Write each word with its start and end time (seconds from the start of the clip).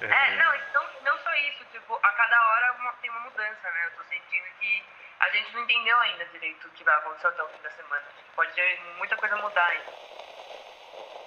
É, 0.00 0.32
é 0.32 0.36
não, 0.36 0.52
não, 0.74 1.02
não 1.04 1.18
só 1.18 1.34
isso, 1.34 1.64
tipo, 1.72 1.94
a 1.94 2.12
cada 2.12 2.36
hora 2.48 2.72
uma, 2.80 2.92
tem 2.94 3.10
uma 3.10 3.20
mudança, 3.20 3.70
né? 3.70 3.86
Eu 3.86 3.90
tô 3.96 4.02
sentindo 4.04 4.44
que 4.58 4.84
a 5.20 5.30
gente 5.30 5.52
não 5.52 5.62
entendeu 5.62 5.98
ainda 5.98 6.24
direito 6.26 6.66
o 6.66 6.70
que 6.70 6.84
vai 6.84 6.94
acontecer 6.96 7.26
até 7.26 7.42
o 7.42 7.48
fim 7.48 7.62
da 7.62 7.70
semana. 7.70 8.02
Pode 8.34 8.52
ter 8.54 8.80
muita 8.98 9.16
coisa 9.16 9.36
mudar 9.36 9.66
ainda. 9.66 9.92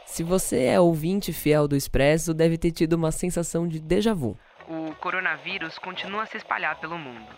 Se 0.05 0.23
você 0.23 0.65
é 0.65 0.79
ouvinte 0.79 1.31
fiel 1.31 1.67
do 1.67 1.75
Expresso, 1.75 2.33
deve 2.33 2.57
ter 2.57 2.71
tido 2.71 2.93
uma 2.93 3.11
sensação 3.11 3.67
de 3.67 3.79
déjà 3.79 4.13
vu. 4.13 4.37
O 4.67 4.95
coronavírus 4.95 5.77
continua 5.77 6.23
a 6.23 6.25
se 6.25 6.37
espalhar 6.37 6.79
pelo 6.79 6.97
mundo. 6.97 7.35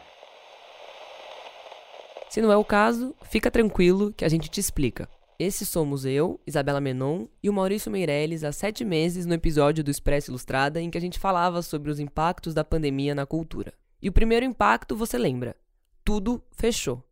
Se 2.29 2.41
não 2.41 2.51
é 2.51 2.57
o 2.57 2.65
caso, 2.65 3.15
fica 3.23 3.51
tranquilo 3.51 4.13
que 4.13 4.25
a 4.25 4.29
gente 4.29 4.49
te 4.49 4.59
explica. 4.59 5.07
Esse 5.37 5.65
somos 5.65 6.05
eu, 6.05 6.39
Isabela 6.47 6.79
Menon 6.79 7.27
e 7.43 7.49
o 7.49 7.53
Maurício 7.53 7.91
Meirelles 7.91 8.45
há 8.45 8.53
sete 8.53 8.85
meses 8.85 9.25
no 9.25 9.33
episódio 9.33 9.83
do 9.83 9.91
Expresso 9.91 10.31
Ilustrada 10.31 10.79
em 10.79 10.89
que 10.89 10.97
a 10.97 11.01
gente 11.01 11.19
falava 11.19 11.61
sobre 11.61 11.91
os 11.91 11.99
impactos 11.99 12.53
da 12.53 12.63
pandemia 12.63 13.13
na 13.13 13.25
cultura. 13.25 13.73
E 14.01 14.07
o 14.07 14.13
primeiro 14.13 14.45
impacto 14.45 14.95
você 14.95 15.17
lembra: 15.17 15.53
tudo 16.05 16.41
fechou. 16.53 17.03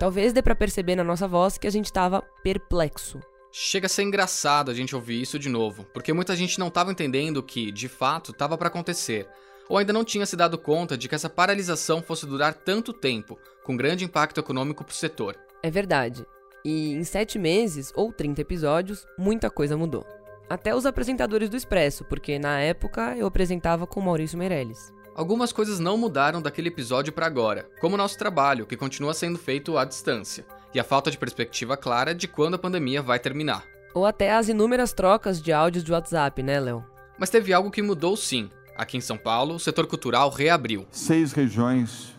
Talvez 0.00 0.32
dê 0.32 0.42
para 0.42 0.56
perceber 0.56 0.96
na 0.96 1.04
nossa 1.04 1.28
voz 1.28 1.56
que 1.56 1.66
a 1.68 1.70
gente 1.70 1.86
estava 1.86 2.22
perplexo. 2.42 3.20
Chega 3.52 3.86
a 3.86 3.88
ser 3.88 4.02
engraçado 4.02 4.72
a 4.72 4.74
gente 4.74 4.96
ouvir 4.96 5.22
isso 5.22 5.38
de 5.38 5.48
novo, 5.48 5.84
porque 5.94 6.12
muita 6.12 6.34
gente 6.34 6.58
não 6.58 6.66
estava 6.66 6.90
entendendo 6.90 7.40
que, 7.40 7.70
de 7.70 7.86
fato, 7.86 8.32
estava 8.32 8.58
para 8.58 8.66
acontecer, 8.66 9.28
ou 9.68 9.78
ainda 9.78 9.92
não 9.92 10.02
tinha 10.02 10.26
se 10.26 10.34
dado 10.34 10.58
conta 10.58 10.98
de 10.98 11.08
que 11.08 11.14
essa 11.14 11.30
paralisação 11.30 12.02
fosse 12.02 12.26
durar 12.26 12.52
tanto 12.52 12.92
tempo, 12.92 13.38
com 13.62 13.76
grande 13.76 14.04
impacto 14.04 14.40
econômico 14.40 14.82
para 14.82 14.92
o 14.92 14.96
setor. 14.96 15.38
É 15.64 15.70
verdade. 15.70 16.26
E 16.62 16.92
em 16.92 17.04
sete 17.04 17.38
meses, 17.38 17.90
ou 17.96 18.12
30 18.12 18.42
episódios, 18.42 19.06
muita 19.16 19.48
coisa 19.48 19.78
mudou. 19.78 20.04
Até 20.46 20.74
os 20.74 20.84
apresentadores 20.84 21.48
do 21.48 21.56
Expresso, 21.56 22.04
porque 22.04 22.38
na 22.38 22.60
época 22.60 23.16
eu 23.16 23.26
apresentava 23.26 23.86
com 23.86 23.98
Maurício 23.98 24.36
Meirelles. 24.36 24.92
Algumas 25.14 25.54
coisas 25.54 25.80
não 25.80 25.96
mudaram 25.96 26.42
daquele 26.42 26.68
episódio 26.68 27.14
para 27.14 27.24
agora, 27.24 27.66
como 27.80 27.94
o 27.94 27.96
nosso 27.96 28.18
trabalho, 28.18 28.66
que 28.66 28.76
continua 28.76 29.14
sendo 29.14 29.38
feito 29.38 29.78
à 29.78 29.86
distância, 29.86 30.44
e 30.74 30.78
a 30.78 30.84
falta 30.84 31.10
de 31.10 31.16
perspectiva 31.16 31.78
clara 31.78 32.14
de 32.14 32.28
quando 32.28 32.56
a 32.56 32.58
pandemia 32.58 33.00
vai 33.00 33.18
terminar. 33.18 33.64
Ou 33.94 34.04
até 34.04 34.34
as 34.34 34.50
inúmeras 34.50 34.92
trocas 34.92 35.40
de 35.40 35.50
áudios 35.50 35.82
de 35.82 35.92
WhatsApp, 35.92 36.42
né, 36.42 36.60
Léo? 36.60 36.84
Mas 37.18 37.30
teve 37.30 37.54
algo 37.54 37.70
que 37.70 37.80
mudou 37.80 38.18
sim. 38.18 38.50
Aqui 38.76 38.98
em 38.98 39.00
São 39.00 39.16
Paulo, 39.16 39.54
o 39.54 39.58
setor 39.58 39.86
cultural 39.86 40.28
reabriu. 40.28 40.86
Seis 40.90 41.32
regiões 41.32 42.14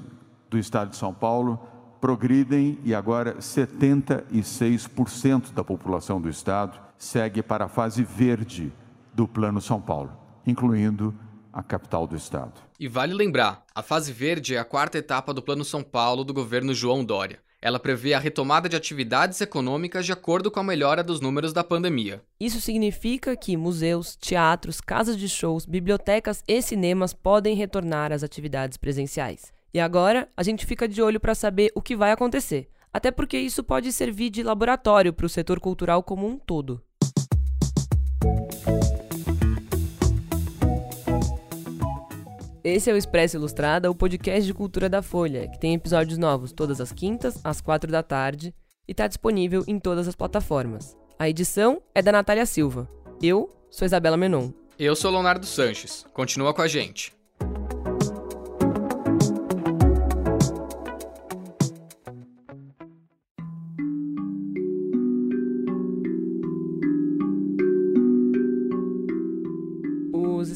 do 0.50 0.58
estado 0.58 0.90
de 0.90 0.96
São 0.98 1.14
Paulo 1.14 1.60
progridem 2.06 2.78
e 2.86 2.94
agora 2.94 3.38
76% 3.38 5.52
da 5.52 5.64
população 5.64 6.22
do 6.22 6.30
estado 6.30 6.80
segue 7.00 7.42
para 7.42 7.66
a 7.66 7.68
fase 7.68 8.04
verde 8.04 8.72
do 9.12 9.28
Plano 9.28 9.60
São 9.60 9.82
Paulo, 9.82 10.16
incluindo 10.46 11.16
a 11.52 11.64
capital 11.64 12.06
do 12.06 12.16
estado. 12.16 12.62
E 12.80 12.88
vale 12.88 13.12
lembrar, 13.12 13.66
a 13.74 13.82
fase 13.82 14.14
verde 14.14 14.54
é 14.54 14.60
a 14.60 14.64
quarta 14.64 15.00
etapa 15.00 15.34
do 15.34 15.42
Plano 15.42 15.66
São 15.66 15.82
Paulo 15.82 16.24
do 16.24 16.32
governo 16.32 16.76
João 16.76 17.04
Dória. 17.04 17.40
Ela 17.60 17.80
prevê 17.80 18.14
a 18.14 18.20
retomada 18.20 18.70
de 18.70 18.76
atividades 18.76 19.42
econômicas 19.42 20.06
de 20.06 20.12
acordo 20.12 20.52
com 20.52 20.60
a 20.60 20.64
melhora 20.64 21.04
dos 21.04 21.20
números 21.20 21.54
da 21.54 21.64
pandemia. 21.64 22.22
Isso 22.40 22.62
significa 22.62 23.36
que 23.36 23.58
museus, 23.58 24.16
teatros, 24.16 24.80
casas 24.80 25.18
de 25.18 25.28
shows, 25.28 25.66
bibliotecas 25.66 26.44
e 26.48 26.62
cinemas 26.62 27.16
podem 27.16 27.56
retornar 27.56 28.12
às 28.12 28.22
atividades 28.22 28.78
presenciais. 28.78 29.55
E 29.76 29.80
agora 29.82 30.30
a 30.38 30.42
gente 30.42 30.66
fica 30.66 30.88
de 30.88 31.02
olho 31.02 31.20
para 31.20 31.36
saber 31.36 31.70
o 31.76 31.82
que 31.82 31.98
vai 31.98 32.10
acontecer, 32.10 32.70
até 32.94 33.12
porque 33.12 33.38
isso 33.38 33.62
pode 33.62 33.92
servir 33.92 34.30
de 34.30 34.42
laboratório 34.42 35.12
para 35.12 35.26
o 35.26 35.30
setor 35.30 35.60
cultural 35.60 36.02
como 36.02 36.26
um 36.26 36.38
todo. 36.38 36.82
Esse 42.64 42.90
é 42.90 42.94
o 42.94 42.96
Expresso 42.96 43.36
Ilustrada, 43.36 43.92
o 43.92 43.96
podcast 43.96 44.46
de 44.46 44.54
cultura 44.54 44.88
da 44.88 45.02
Folha, 45.02 45.46
que 45.50 45.60
tem 45.60 45.74
episódios 45.74 46.18
novos 46.18 46.54
todas 46.54 46.80
as 46.80 46.94
quintas, 46.94 47.38
às 47.44 47.60
quatro 47.60 47.92
da 47.92 48.02
tarde, 48.02 48.56
e 48.88 48.94
está 48.94 49.08
disponível 49.08 49.62
em 49.68 49.78
todas 49.78 50.08
as 50.08 50.16
plataformas. 50.16 50.96
A 51.20 51.28
edição 51.28 51.82
é 51.94 52.02
da 52.02 52.14
Natália 52.14 52.46
Silva. 52.46 52.90
Eu 53.22 53.50
sou 53.70 53.86
Isabela 53.86 54.16
Menon. 54.16 54.52
Eu 54.80 54.96
sou 54.96 55.12
Leonardo 55.12 55.46
Sanches. 55.46 56.06
Continua 56.14 56.54
com 56.54 56.62
a 56.62 56.68
gente. 56.70 57.14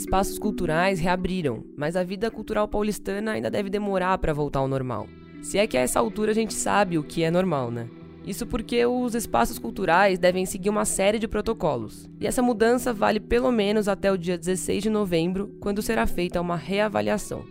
Espaços 0.09 0.39
culturais 0.39 0.99
reabriram, 0.99 1.63
mas 1.77 1.95
a 1.95 2.03
vida 2.03 2.31
cultural 2.31 2.67
paulistana 2.67 3.33
ainda 3.33 3.47
deve 3.47 3.69
demorar 3.69 4.17
para 4.17 4.33
voltar 4.33 4.57
ao 4.57 4.67
normal. 4.67 5.07
Se 5.39 5.59
é 5.59 5.67
que 5.67 5.77
a 5.77 5.81
essa 5.81 5.99
altura 5.99 6.31
a 6.31 6.33
gente 6.33 6.51
sabe 6.51 6.97
o 6.97 7.03
que 7.03 7.21
é 7.21 7.29
normal, 7.29 7.69
né? 7.69 7.87
Isso 8.25 8.47
porque 8.47 8.83
os 8.87 9.13
espaços 9.13 9.59
culturais 9.59 10.17
devem 10.17 10.47
seguir 10.47 10.71
uma 10.71 10.83
série 10.83 11.19
de 11.19 11.27
protocolos. 11.27 12.09
E 12.19 12.25
essa 12.25 12.41
mudança 12.41 12.91
vale 12.91 13.19
pelo 13.19 13.51
menos 13.51 13.87
até 13.87 14.11
o 14.11 14.17
dia 14.17 14.35
16 14.35 14.81
de 14.81 14.89
novembro, 14.89 15.55
quando 15.59 15.79
será 15.79 16.07
feita 16.07 16.41
uma 16.41 16.55
reavaliação. 16.55 17.45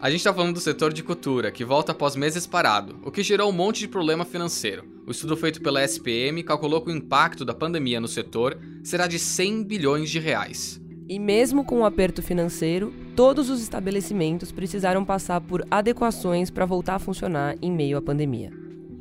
A 0.00 0.10
gente 0.10 0.18
está 0.18 0.34
falando 0.34 0.54
do 0.54 0.60
setor 0.60 0.92
de 0.92 1.04
cultura, 1.04 1.52
que 1.52 1.64
volta 1.64 1.92
após 1.92 2.16
meses 2.16 2.44
parado, 2.44 2.98
o 3.04 3.12
que 3.12 3.22
gerou 3.22 3.48
um 3.48 3.52
monte 3.52 3.78
de 3.78 3.88
problema 3.88 4.24
financeiro. 4.24 4.84
O 5.06 5.12
estudo 5.12 5.36
feito 5.36 5.62
pela 5.62 5.84
SPM 5.84 6.42
calculou 6.42 6.80
que 6.80 6.90
o 6.90 6.96
impacto 6.96 7.44
da 7.44 7.54
pandemia 7.54 8.00
no 8.00 8.08
setor 8.08 8.58
será 8.82 9.06
de 9.06 9.18
100 9.18 9.62
bilhões 9.62 10.10
de 10.10 10.18
reais. 10.18 10.80
E 11.10 11.18
mesmo 11.18 11.64
com 11.64 11.80
o 11.80 11.84
aperto 11.84 12.22
financeiro, 12.22 12.94
todos 13.16 13.50
os 13.50 13.60
estabelecimentos 13.60 14.52
precisaram 14.52 15.04
passar 15.04 15.40
por 15.40 15.66
adequações 15.68 16.50
para 16.50 16.64
voltar 16.64 16.94
a 16.94 16.98
funcionar 17.00 17.56
em 17.60 17.68
meio 17.68 17.98
à 17.98 18.00
pandemia. 18.00 18.52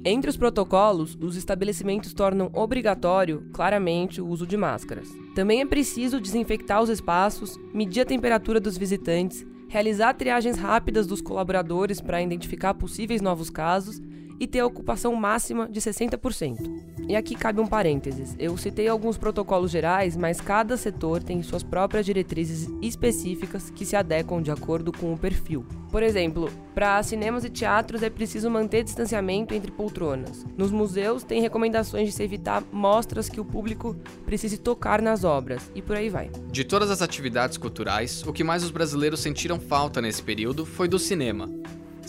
Entre 0.04 0.28
os 0.28 0.36
protocolos, 0.36 1.16
os 1.22 1.36
estabelecimentos 1.36 2.12
tornam 2.12 2.50
obrigatório, 2.52 3.48
claramente, 3.54 4.20
o 4.20 4.28
uso 4.28 4.48
de 4.48 4.58
máscaras. 4.58 5.08
Também 5.36 5.62
é 5.62 5.68
preciso 5.68 6.20
desinfectar 6.20 6.82
os 6.82 6.90
espaços, 6.90 7.60
medir 7.72 8.02
a 8.02 8.06
temperatura 8.06 8.60
dos 8.60 8.76
visitantes, 8.76 9.46
realizar 9.68 10.16
triagens 10.16 10.58
rápidas 10.58 11.06
dos 11.06 11.22
colaboradores 11.22 12.02
para 12.02 12.24
identificar 12.24 12.74
possíveis 12.74 13.22
novos 13.22 13.52
casos 13.52 14.02
e 14.40 14.48
ter 14.48 14.60
a 14.60 14.66
ocupação 14.66 15.14
máxima 15.16 15.68
de 15.68 15.82
60%. 15.82 16.90
E 17.08 17.16
aqui 17.16 17.36
cabe 17.36 17.60
um 17.60 17.68
parênteses. 17.68 18.36
Eu 18.38 18.56
citei 18.56 18.88
alguns 18.88 19.18
protocolos 19.18 19.72
gerais, 19.72 20.16
mas 20.16 20.40
cada 20.40 20.78
setor 20.78 21.24
tem 21.24 21.42
suas 21.42 21.64
próprias 21.64 22.06
diretrizes 22.06 22.70
específicas 22.82 23.70
que 23.70 23.86
se 23.86 23.96
adequam 23.96 24.42
de 24.42 24.52
acordo 24.52 24.92
com 24.92 25.12
o 25.12 25.18
perfil. 25.18 25.66
Por 25.92 26.04
exemplo, 26.04 26.52
para 26.76 27.02
cinemas 27.02 27.44
e 27.44 27.50
teatros 27.50 28.04
é 28.04 28.10
preciso 28.10 28.50
manter 28.50 28.84
distanciamento 28.84 29.56
entre 29.56 29.72
poltronas. 29.72 30.46
Nos 30.56 30.72
museus 30.72 31.24
tem 31.24 31.42
recomendações 31.42 32.08
de 32.08 32.12
se 32.12 32.24
evitar 32.24 32.64
mostras 32.72 33.28
que 33.28 33.42
o 33.42 33.46
público 33.46 33.96
precise 34.24 34.58
tocar 34.58 35.02
nas 35.02 35.24
obras 35.24 35.72
e 35.74 35.82
por 35.82 35.96
aí 35.96 36.10
vai. 36.10 36.30
De 36.52 36.64
todas 36.64 36.92
as 36.92 37.02
atividades 37.02 37.58
culturais, 37.58 38.24
o 38.26 38.32
que 38.32 38.44
mais 38.44 38.64
os 38.64 38.70
brasileiros 38.70 39.20
sentiram 39.20 39.60
falta 39.60 40.00
nesse 40.00 40.22
período 40.22 40.66
foi 40.66 40.88
do 40.88 41.00
cinema. 41.00 41.50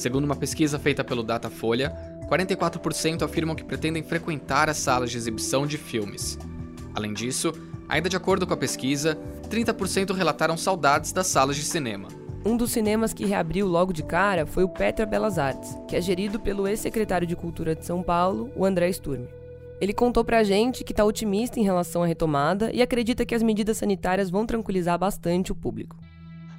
Segundo 0.01 0.25
uma 0.25 0.35
pesquisa 0.35 0.79
feita 0.79 1.05
pelo 1.05 1.23
Datafolha, 1.23 1.95
44% 2.27 3.21
afirmam 3.21 3.55
que 3.55 3.63
pretendem 3.63 4.03
frequentar 4.03 4.67
as 4.71 4.79
salas 4.79 5.11
de 5.11 5.19
exibição 5.19 5.67
de 5.67 5.77
filmes. 5.77 6.39
Além 6.95 7.13
disso, 7.13 7.53
ainda 7.87 8.09
de 8.09 8.17
acordo 8.17 8.47
com 8.47 8.55
a 8.55 8.57
pesquisa, 8.57 9.19
30% 9.51 10.15
relataram 10.15 10.57
saudades 10.57 11.13
das 11.13 11.27
salas 11.27 11.55
de 11.55 11.65
cinema. 11.65 12.09
Um 12.47 12.57
dos 12.57 12.71
cinemas 12.71 13.13
que 13.13 13.27
reabriu 13.27 13.67
logo 13.67 13.93
de 13.93 14.03
cara 14.03 14.47
foi 14.47 14.65
o 14.65 14.71
Petra 14.71 15.05
Belas 15.05 15.39
Artes, 15.39 15.77
que 15.87 15.95
é 15.95 16.01
gerido 16.01 16.41
pelo 16.41 16.67
ex-secretário 16.67 17.27
de 17.27 17.37
Cultura 17.37 17.77
de 17.77 17.85
São 17.85 18.03
Paulo, 18.03 18.51
o 18.57 18.65
André 18.65 18.91
Sturme. 18.91 19.29
Ele 19.83 19.93
contou 19.93 20.25
pra 20.25 20.43
gente 20.43 20.83
que 20.83 20.95
está 20.95 21.05
otimista 21.05 21.61
em 21.61 21.63
relação 21.63 22.03
à 22.03 22.07
retomada 22.07 22.71
e 22.73 22.81
acredita 22.81 23.27
que 23.27 23.35
as 23.35 23.43
medidas 23.43 23.77
sanitárias 23.77 24.31
vão 24.31 24.47
tranquilizar 24.47 24.99
bastante 24.99 25.53
o 25.53 25.55
público. 25.55 25.95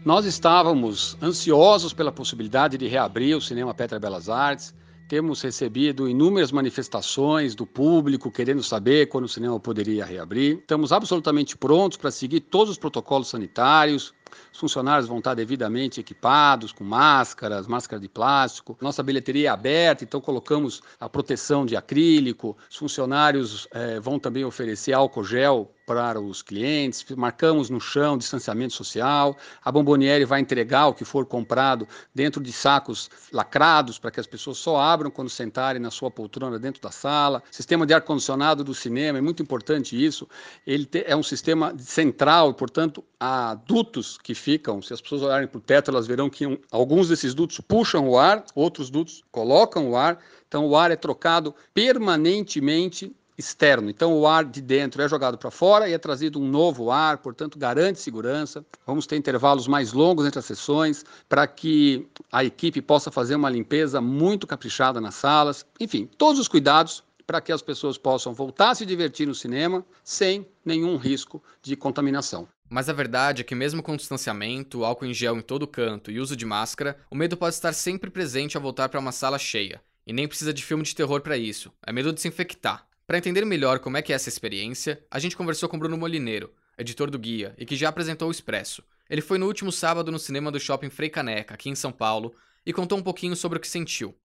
Nós 0.04 0.26
estávamos 0.26 1.16
ansiosos 1.22 1.94
pela 1.94 2.12
possibilidade 2.12 2.76
de 2.76 2.88
reabrir 2.88 3.38
o 3.38 3.42
Cinema 3.42 3.72
Petra 3.72 4.00
Belas 4.00 4.30
Artes, 4.30 4.74
temos 5.08 5.42
recebido 5.42 6.10
inúmeras 6.10 6.52
manifestações 6.52 7.54
do 7.54 7.68
público 7.68 8.32
querendo 8.32 8.64
saber 8.64 9.10
quando 9.10 9.26
o 9.26 9.30
cinema 9.30 9.60
poderia 9.60 10.04
reabrir. 10.04 10.60
Estamos 10.60 10.92
absolutamente 10.92 11.56
prontos 11.56 11.98
para 11.98 12.10
seguir 12.10 12.40
todos 12.40 12.72
os 12.72 12.78
protocolos 12.78 13.28
sanitários, 13.28 14.14
Os 14.54 14.60
funcionários 14.60 15.08
vão 15.08 15.18
estar 15.18 15.34
devidamente 15.34 16.00
equipados, 16.00 16.72
com 16.72 16.84
máscaras, 16.84 17.68
máscara 17.68 18.02
de 18.02 18.08
plástico. 18.08 18.78
Nossa 18.82 19.04
bilheteria 19.04 19.50
é 19.50 19.52
aberta, 19.52 20.04
então 20.04 20.22
colocamos 20.22 20.82
a 21.00 21.10
proteção 21.10 21.66
de 21.66 21.76
acrílico. 21.76 22.58
Os 22.70 22.78
funcionários 22.78 23.68
é, 23.72 24.00
vão 24.00 24.18
também 24.18 24.46
oferecer 24.46 24.94
álcool 24.94 25.26
gel 25.26 25.70
para 25.92 26.22
os 26.22 26.42
clientes, 26.42 27.04
marcamos 27.18 27.70
no 27.70 27.82
chão 27.82 28.18
distanciamento 28.18 28.74
social, 28.74 29.38
a 29.62 29.70
Bomboniere 29.70 30.24
vai 30.24 30.40
entregar 30.40 30.88
o 30.88 30.94
que 30.94 31.04
for 31.04 31.26
comprado 31.26 31.86
dentro 32.16 32.42
de 32.42 32.54
sacos 32.54 33.10
lacrados 33.30 34.00
para 34.00 34.10
que 34.10 34.18
as 34.18 34.26
pessoas 34.26 34.58
só 34.58 34.80
abram 34.80 35.12
quando 35.12 35.30
sentarem 35.30 35.82
na 35.82 35.92
sua 35.92 36.10
poltrona 36.10 36.58
dentro 36.58 36.82
da 36.82 36.92
sala. 36.92 37.44
Sistema 37.52 37.86
de 37.86 37.94
ar-condicionado 37.94 38.64
do 38.64 38.74
cinema, 38.74 39.18
é 39.18 39.22
muito 39.22 39.44
importante 39.44 40.02
isso. 40.02 40.30
Ele 40.66 40.88
é 41.06 41.14
um 41.14 41.24
sistema 41.24 41.76
central, 41.78 42.54
portanto, 42.54 43.04
há 43.20 43.56
dutos 43.56 44.18
que 44.18 44.34
ficam, 44.34 44.82
se 44.82 44.94
as 44.94 45.02
pessoas 45.02 45.24
olharem 45.24 45.48
para 45.50 45.58
o 45.58 45.62
teto, 45.62 45.92
elas 45.92 46.08
verão 46.08 46.30
que 46.30 46.48
um, 46.48 46.58
alguns 46.72 47.10
desses 47.10 47.34
dutos 47.34 47.60
puxam 47.60 48.08
o 48.08 48.18
ar, 48.18 48.46
outros 48.56 48.90
dutos 48.90 49.26
colocam 49.30 49.90
o 49.90 49.98
ar, 49.98 50.20
então 50.48 50.66
o 50.66 50.78
ar 50.78 50.90
é 50.90 50.96
trocado 50.96 51.54
permanentemente 51.74 53.14
externo. 53.38 53.90
Então, 53.90 54.14
o 54.14 54.28
ar 54.28 54.46
de 54.46 54.62
dentro 54.62 55.02
é 55.02 55.10
jogado 55.10 55.38
para 55.38 55.52
fora 55.52 55.90
e 55.90 55.94
é 55.94 55.98
trazido 55.98 56.40
um 56.40 56.48
novo 56.48 56.92
ar, 56.92 57.18
portanto, 57.18 57.58
garante 57.58 58.00
segurança. 58.00 58.66
Vamos 58.86 59.08
ter 59.08 59.16
intervalos 59.16 59.68
mais 59.68 59.94
longos 59.94 60.26
entre 60.26 60.40
as 60.40 60.46
sessões 60.46 61.06
para 61.28 61.48
que 61.48 62.08
a 62.32 62.44
equipe 62.44 62.82
possa 62.82 63.12
fazer 63.12 63.36
uma 63.36 63.50
limpeza 63.50 64.02
muito 64.02 64.46
caprichada 64.46 65.02
nas 65.02 65.16
salas. 65.16 65.66
Enfim, 65.80 66.10
todos 66.18 66.40
os 66.40 66.48
cuidados 66.48 67.04
para 67.26 67.40
que 67.40 67.52
as 67.52 67.62
pessoas 67.62 67.98
possam 67.98 68.34
voltar 68.34 68.72
a 68.72 68.76
se 68.76 68.86
divertir 68.86 69.28
no 69.28 69.34
cinema 69.36 69.86
sem 70.04 70.46
nenhum 70.66 70.98
risco 70.98 71.42
de 71.62 71.76
contaminação. 71.76 72.48
Mas 72.70 72.88
a 72.88 72.94
verdade 72.94 73.42
é 73.42 73.44
que, 73.44 73.54
mesmo 73.54 73.84
com 73.84 73.98
distanciamento, 73.98 74.86
álcool 74.86 75.06
em 75.06 75.14
gel 75.14 75.38
em 75.38 75.42
todo 75.42 75.68
canto 75.68 76.10
e 76.10 76.20
uso 76.20 76.38
de 76.38 76.46
máscara, 76.46 76.98
o 77.10 77.16
medo 77.16 77.36
pode 77.36 77.56
estar 77.56 77.74
sempre 77.74 78.10
presente 78.10 78.56
ao 78.56 78.64
voltar 78.64 78.88
para 78.88 79.00
uma 79.00 79.12
sala 79.12 79.38
cheia. 79.38 79.82
E 80.08 80.14
nem 80.14 80.28
precisa 80.28 80.54
de 80.54 80.64
filme 80.64 80.84
de 80.84 80.96
terror 80.96 81.22
para 81.22 81.38
isso. 81.38 81.72
É 81.86 81.92
medo 81.92 82.14
de 82.14 82.22
se 82.22 82.28
infectar. 82.28 82.88
Para 83.08 83.18
entender 83.18 83.46
melhor 83.46 83.80
como 83.80 83.98
é 83.98 84.02
que 84.02 84.14
é 84.14 84.16
essa 84.16 84.30
experiência, 84.30 85.04
a 85.10 85.20
gente 85.20 85.36
conversou 85.36 85.68
com 85.68 85.78
Bruno 85.78 85.98
Molineiro, 85.98 86.52
editor 86.78 87.10
do 87.10 87.20
Guia 87.20 87.54
e 87.58 87.66
que 87.66 87.76
já 87.76 87.90
apresentou 87.90 88.28
o 88.28 88.32
Expresso. 88.32 88.84
Ele 89.10 89.22
foi 89.22 89.38
no 89.38 89.48
último 89.48 89.72
sábado 89.72 90.12
no 90.12 90.20
cinema 90.20 90.52
do 90.52 90.60
Shopping 90.60 90.90
Frei 90.90 91.10
Caneca, 91.10 91.54
aqui 91.54 91.70
em 91.70 91.76
São 91.76 91.92
Paulo, 91.92 92.34
e 92.66 92.72
contou 92.72 92.98
um 92.98 93.04
pouquinho 93.04 93.36
sobre 93.36 93.58
o 93.58 93.62
que 93.62 93.68
sentiu. 93.68 94.16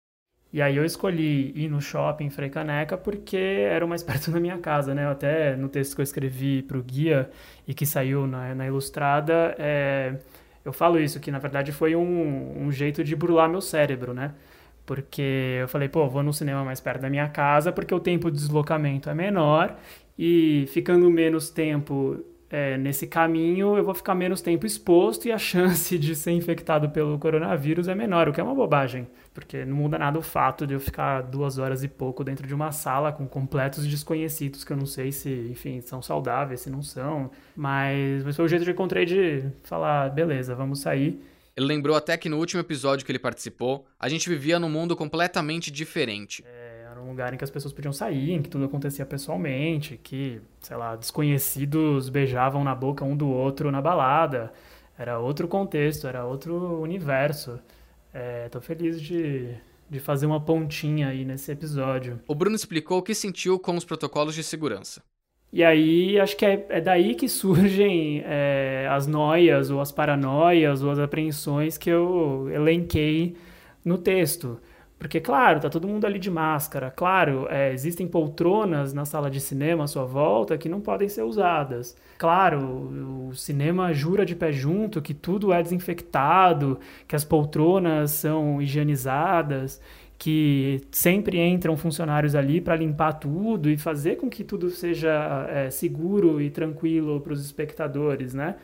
E 0.53 0.63
aí 0.63 0.77
eu 0.77 0.85
escolhi 0.85 1.53
ir 1.57 1.69
no 1.69 1.81
shopping 1.81 2.31
Frei 2.31 2.49
Caneca 2.49 2.97
porque 2.97 3.37
era 3.37 3.85
o 3.85 3.89
mais 3.89 4.03
perto 4.05 4.31
da 4.31 4.39
minha 4.39 4.59
casa, 4.59 4.95
né? 4.95 5.07
Até 5.09 5.57
no 5.57 5.69
texto 5.69 5.95
que 5.95 6.01
eu 6.01 6.05
escrevi 6.05 6.63
para 6.63 6.79
o 6.79 6.83
guia 6.83 7.31
e 7.67 7.75
que 7.75 7.85
saiu 7.85 8.27
na, 8.27 8.55
na 8.55 8.67
Ilustrada, 8.67 9.55
é, 9.59 10.17
eu 10.65 10.73
falo 10.73 10.99
isso, 11.01 11.19
que 11.21 11.31
na 11.31 11.39
verdade 11.39 11.73
foi 11.73 11.97
um, 11.97 12.67
um 12.67 12.73
jeito 12.73 13.03
de 13.03 13.17
burlar 13.17 13.49
meu 13.49 13.61
cérebro, 13.61 14.15
né? 14.15 14.35
Porque 14.87 15.59
eu 15.61 15.69
falei, 15.69 15.89
pô, 15.89 16.09
vou 16.09 16.23
no 16.23 16.33
cinema 16.33 16.65
mais 16.65 16.81
perto 16.81 17.03
da 17.03 17.11
minha 17.11 17.29
casa, 17.29 17.73
porque 17.73 17.95
o 17.95 18.01
tempo 18.01 18.31
de 18.31 18.39
deslocamento 18.39 19.11
é 19.11 19.15
menor 19.15 19.77
e 20.19 20.67
ficando 20.69 21.11
menos 21.11 21.51
tempo 21.51 22.25
é, 22.49 22.79
nesse 22.79 23.07
caminho, 23.07 23.77
eu 23.77 23.85
vou 23.85 23.95
ficar 23.95 24.15
menos 24.15 24.41
tempo 24.41 24.67
exposto 24.67 25.27
e 25.27 25.33
a 25.33 25.39
chance 25.39 25.99
de 25.99 26.15
ser 26.15 26.31
infectado 26.33 26.89
pelo 26.91 27.19
coronavírus 27.19 27.89
é 27.89 27.95
menor, 27.95 28.29
o 28.29 28.33
que 28.33 28.41
é 28.41 28.45
uma 28.45 28.55
bobagem, 28.55 29.07
porque 29.35 29.65
não 29.65 29.77
muda 29.77 29.99
nada 29.99 30.19
o 30.19 30.23
fato 30.23 30.67
de 30.67 30.75
eu 30.75 30.81
ficar 30.81 31.23
duas 31.23 31.59
horas 31.59 31.83
e 31.83 31.89
pouco 31.89 32.23
dentro 32.23 32.47
de 32.47 32.55
uma 32.55 32.71
sala 32.73 33.13
com 33.13 33.27
completos 33.27 33.87
desconhecidos 33.87 34.65
que 34.65 34.73
eu 34.73 34.77
não 34.77 34.87
sei 34.87 35.11
se, 35.13 35.49
enfim, 35.51 35.81
são 35.81 36.01
saudáveis, 36.01 36.61
se 36.61 36.71
não 36.71 36.83
são, 36.83 37.31
mas, 37.55 38.23
mas 38.25 38.37
foi 38.37 38.45
o 38.45 38.49
jeito 38.49 38.63
que 38.63 38.71
eu 38.71 38.75
encontrei 38.75 39.05
de 39.05 39.45
falar, 39.65 40.11
beleza, 40.11 40.55
vamos 40.55 40.81
sair. 40.81 41.21
Ele 41.57 41.67
lembrou 41.67 41.97
até 41.97 42.19
que 42.19 42.29
no 42.29 42.37
último 42.37 42.61
episódio 42.61 43.07
que 43.07 43.11
ele 43.11 43.19
participou, 43.19 43.87
a 43.99 44.11
gente 44.11 44.29
vivia 44.29 44.59
num 44.59 44.69
mundo 44.69 44.95
completamente 44.95 45.71
diferente. 45.71 46.45
É, 46.47 46.87
era 46.91 47.01
um 47.01 47.09
lugar 47.09 47.33
em 47.33 47.39
que 47.39 47.45
as 47.45 47.51
pessoas 47.51 47.73
podiam 47.73 47.95
sair, 47.95 48.33
em 48.33 48.43
que 48.43 48.51
tudo 48.51 48.67
acontecia 48.67 49.07
pessoalmente, 49.07 49.99
que, 50.03 50.39
sei 50.61 50.77
lá, 50.77 50.95
desconhecidos 50.97 52.11
beijavam 52.11 52.63
na 52.63 52.75
boca 52.75 53.07
um 53.07 53.17
do 53.17 53.29
outro 53.29 53.71
na 53.71 53.81
balada. 53.81 54.53
Era 54.99 55.19
outro 55.19 55.49
contexto, 55.49 56.07
era 56.07 56.27
outro 56.27 56.79
universo. 56.83 57.59
É, 58.13 58.51
tô 58.51 58.61
feliz 58.61 59.01
de, 59.01 59.55
de 59.89 59.99
fazer 59.99 60.27
uma 60.27 60.41
pontinha 60.41 61.09
aí 61.09 61.25
nesse 61.25 61.51
episódio. 61.51 62.21
O 62.29 62.35
Bruno 62.35 62.55
explicou 62.55 62.99
o 62.99 63.03
que 63.03 63.15
sentiu 63.15 63.59
com 63.59 63.75
os 63.77 63.85
protocolos 63.85 64.35
de 64.35 64.43
segurança. 64.43 65.03
E 65.53 65.65
aí, 65.65 66.19
acho 66.21 66.37
que 66.37 66.45
é, 66.45 66.67
é 66.69 66.81
daí 66.81 67.15
que 67.15 67.29
surgem 67.29 68.23
é, 68.27 68.89
as 68.91 69.07
noias, 69.07 69.71
ou 69.71 69.81
as 69.81 69.93
paranoias, 69.93 70.83
ou 70.83 70.91
as 70.91 70.99
apreensões 70.99 71.79
que 71.79 71.91
eu 71.91 72.49
elenquei 72.53 73.37
no 73.85 73.97
texto. 73.99 74.61
Porque, 74.99 75.21
claro, 75.21 75.61
tá 75.61 75.69
todo 75.69 75.87
mundo 75.87 76.07
ali 76.07 76.19
de 76.19 76.31
máscara. 76.31 76.91
Claro, 76.91 77.47
é, 77.51 77.73
existem 77.73 78.09
poltronas 78.09 78.95
na 78.95 79.05
sala 79.05 79.31
de 79.31 79.41
cinema 79.41 79.85
à 79.85 79.87
sua 79.87 80.05
volta 80.07 80.57
que 80.57 80.71
não 80.71 80.81
podem 80.81 81.09
ser 81.09 81.23
usadas. 81.23 81.95
Claro, 82.17 83.29
o 83.29 83.35
cinema 83.35 83.93
jura 83.93 84.25
de 84.25 84.35
pé 84.35 84.53
junto 84.53 85.03
que 85.03 85.13
tudo 85.13 85.53
é 85.53 85.63
desinfectado, 85.63 86.81
que 87.07 87.15
as 87.15 87.25
poltronas 87.25 88.13
são 88.13 88.61
higienizadas 88.61 89.81
que 90.19 90.81
sempre 90.91 91.39
entram 91.39 91.77
funcionários 91.77 92.35
ali 92.35 92.61
para 92.61 92.77
limpar 92.77 93.15
tudo 93.15 93.71
e 93.71 93.77
fazer 93.77 94.17
com 94.17 94.31
que 94.31 94.43
tudo 94.43 94.71
seja 94.71 95.47
é, 95.51 95.71
seguro 95.71 96.41
e 96.41 96.51
tranquilo 96.51 97.21
para 97.21 97.33
os 97.33 97.45
espectadores, 97.45 98.33
né? 98.33 98.57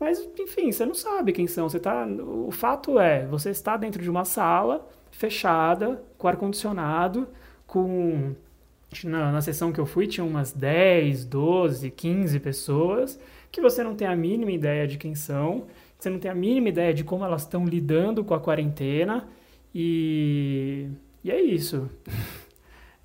Mas, 0.00 0.26
enfim, 0.38 0.70
você 0.70 0.86
não 0.86 0.94
sabe 0.94 1.32
quem 1.32 1.46
são. 1.46 1.68
Você 1.68 1.78
tá, 1.78 2.06
o 2.06 2.50
fato 2.50 2.98
é, 2.98 3.26
você 3.26 3.50
está 3.50 3.76
dentro 3.76 4.02
de 4.02 4.08
uma 4.08 4.24
sala 4.24 4.88
fechada, 5.10 6.02
com 6.16 6.28
ar-condicionado, 6.28 7.28
com... 7.66 8.34
Na, 9.04 9.30
na 9.30 9.42
sessão 9.42 9.70
que 9.70 9.78
eu 9.78 9.84
fui, 9.84 10.06
tinha 10.06 10.24
umas 10.24 10.50
10, 10.50 11.26
12, 11.26 11.90
15 11.90 12.40
pessoas 12.40 13.20
que 13.50 13.60
você 13.60 13.82
não 13.82 13.94
tem 13.94 14.06
a 14.06 14.16
mínima 14.16 14.50
ideia 14.50 14.86
de 14.86 14.96
quem 14.96 15.14
são, 15.14 15.66
você 15.98 16.08
não 16.08 16.18
tem 16.18 16.30
a 16.30 16.34
mínima 16.34 16.68
ideia 16.68 16.94
de 16.94 17.02
como 17.02 17.24
elas 17.24 17.42
estão 17.42 17.64
lidando 17.64 18.22
com 18.24 18.34
a 18.34 18.40
quarentena, 18.40 19.26
e, 19.80 20.88
e 21.22 21.30
é 21.30 21.40
isso. 21.40 21.88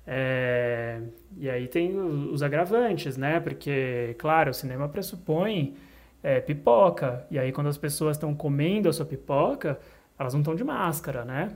É, 0.06 1.00
e 1.38 1.48
aí 1.48 1.66
tem 1.66 1.96
os 1.96 2.42
agravantes, 2.42 3.16
né? 3.16 3.40
Porque, 3.40 4.14
claro, 4.18 4.50
o 4.50 4.52
cinema 4.52 4.86
pressupõe 4.86 5.76
é, 6.22 6.40
pipoca. 6.42 7.26
E 7.30 7.38
aí, 7.38 7.50
quando 7.52 7.68
as 7.68 7.78
pessoas 7.78 8.18
estão 8.18 8.34
comendo 8.34 8.86
a 8.86 8.92
sua 8.92 9.06
pipoca, 9.06 9.78
elas 10.18 10.34
não 10.34 10.42
estão 10.42 10.54
de 10.54 10.62
máscara, 10.62 11.24
né? 11.24 11.52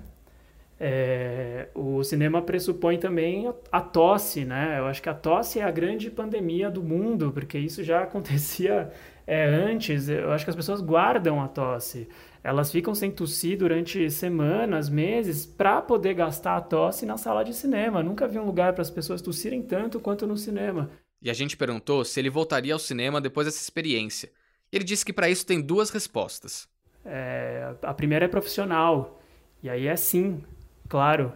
É, 0.80 1.68
o 1.74 2.02
cinema 2.02 2.40
pressupõe 2.40 2.96
também 2.96 3.52
a 3.70 3.82
tosse, 3.82 4.46
né? 4.46 4.78
Eu 4.78 4.86
acho 4.86 5.02
que 5.02 5.10
a 5.10 5.14
tosse 5.14 5.60
é 5.60 5.64
a 5.64 5.70
grande 5.70 6.10
pandemia 6.10 6.70
do 6.70 6.82
mundo, 6.82 7.30
porque 7.30 7.58
isso 7.58 7.84
já 7.84 8.00
acontecia 8.04 8.90
é, 9.26 9.44
antes. 9.44 10.08
Eu 10.08 10.32
acho 10.32 10.44
que 10.44 10.50
as 10.50 10.56
pessoas 10.56 10.80
guardam 10.80 11.42
a 11.42 11.48
tosse 11.48 12.08
elas 12.42 12.70
ficam 12.70 12.94
sem 12.94 13.10
tossir 13.10 13.58
durante 13.58 14.10
semanas, 14.10 14.88
meses, 14.88 15.44
para 15.44 15.82
poder 15.82 16.14
gastar 16.14 16.56
a 16.56 16.60
tosse 16.60 17.04
na 17.04 17.16
sala 17.16 17.42
de 17.42 17.52
cinema. 17.52 18.02
Nunca 18.02 18.28
vi 18.28 18.38
um 18.38 18.44
lugar 18.46 18.72
para 18.72 18.82
as 18.82 18.90
pessoas 18.90 19.20
tossirem 19.20 19.62
tanto 19.62 20.00
quanto 20.00 20.26
no 20.26 20.36
cinema. 20.36 20.90
E 21.20 21.28
a 21.30 21.34
gente 21.34 21.56
perguntou 21.56 22.04
se 22.04 22.20
ele 22.20 22.30
voltaria 22.30 22.72
ao 22.72 22.78
cinema 22.78 23.20
depois 23.20 23.46
dessa 23.46 23.60
experiência. 23.60 24.30
Ele 24.72 24.84
disse 24.84 25.04
que 25.04 25.12
para 25.12 25.28
isso 25.28 25.44
tem 25.44 25.60
duas 25.60 25.90
respostas. 25.90 26.68
É, 27.04 27.74
a 27.82 27.92
primeira 27.92 28.26
é 28.26 28.28
profissional. 28.28 29.20
E 29.62 29.68
aí 29.68 29.86
é 29.86 29.96
sim, 29.96 30.44
claro. 30.88 31.32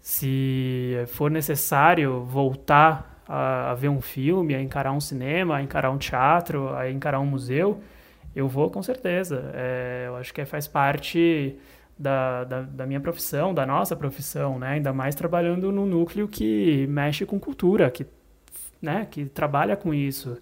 Se 0.00 1.04
for 1.08 1.30
necessário 1.30 2.24
voltar 2.24 3.22
a, 3.26 3.70
a 3.70 3.74
ver 3.74 3.88
um 3.88 4.00
filme, 4.00 4.54
a 4.54 4.60
encarar 4.60 4.92
um 4.92 5.00
cinema, 5.00 5.56
a 5.56 5.62
encarar 5.62 5.90
um 5.90 5.98
teatro, 5.98 6.74
a 6.74 6.90
encarar 6.90 7.20
um 7.20 7.26
museu, 7.26 7.80
eu 8.34 8.48
vou 8.48 8.70
com 8.70 8.82
certeza. 8.82 9.50
É, 9.54 10.04
eu 10.06 10.16
acho 10.16 10.32
que 10.32 10.44
faz 10.44 10.66
parte 10.66 11.56
da, 11.98 12.44
da, 12.44 12.62
da, 12.62 12.86
minha 12.86 13.00
profissão, 13.00 13.54
da 13.54 13.64
nossa 13.64 13.94
profissão, 13.94 14.58
né? 14.58 14.70
Ainda 14.70 14.92
mais 14.92 15.14
trabalhando 15.14 15.70
no 15.70 15.86
núcleo 15.86 16.26
que 16.26 16.86
mexe 16.88 17.24
com 17.24 17.38
cultura, 17.38 17.90
que, 17.90 18.06
né? 18.82 19.06
que 19.10 19.26
trabalha 19.26 19.76
com 19.76 19.94
isso. 19.94 20.36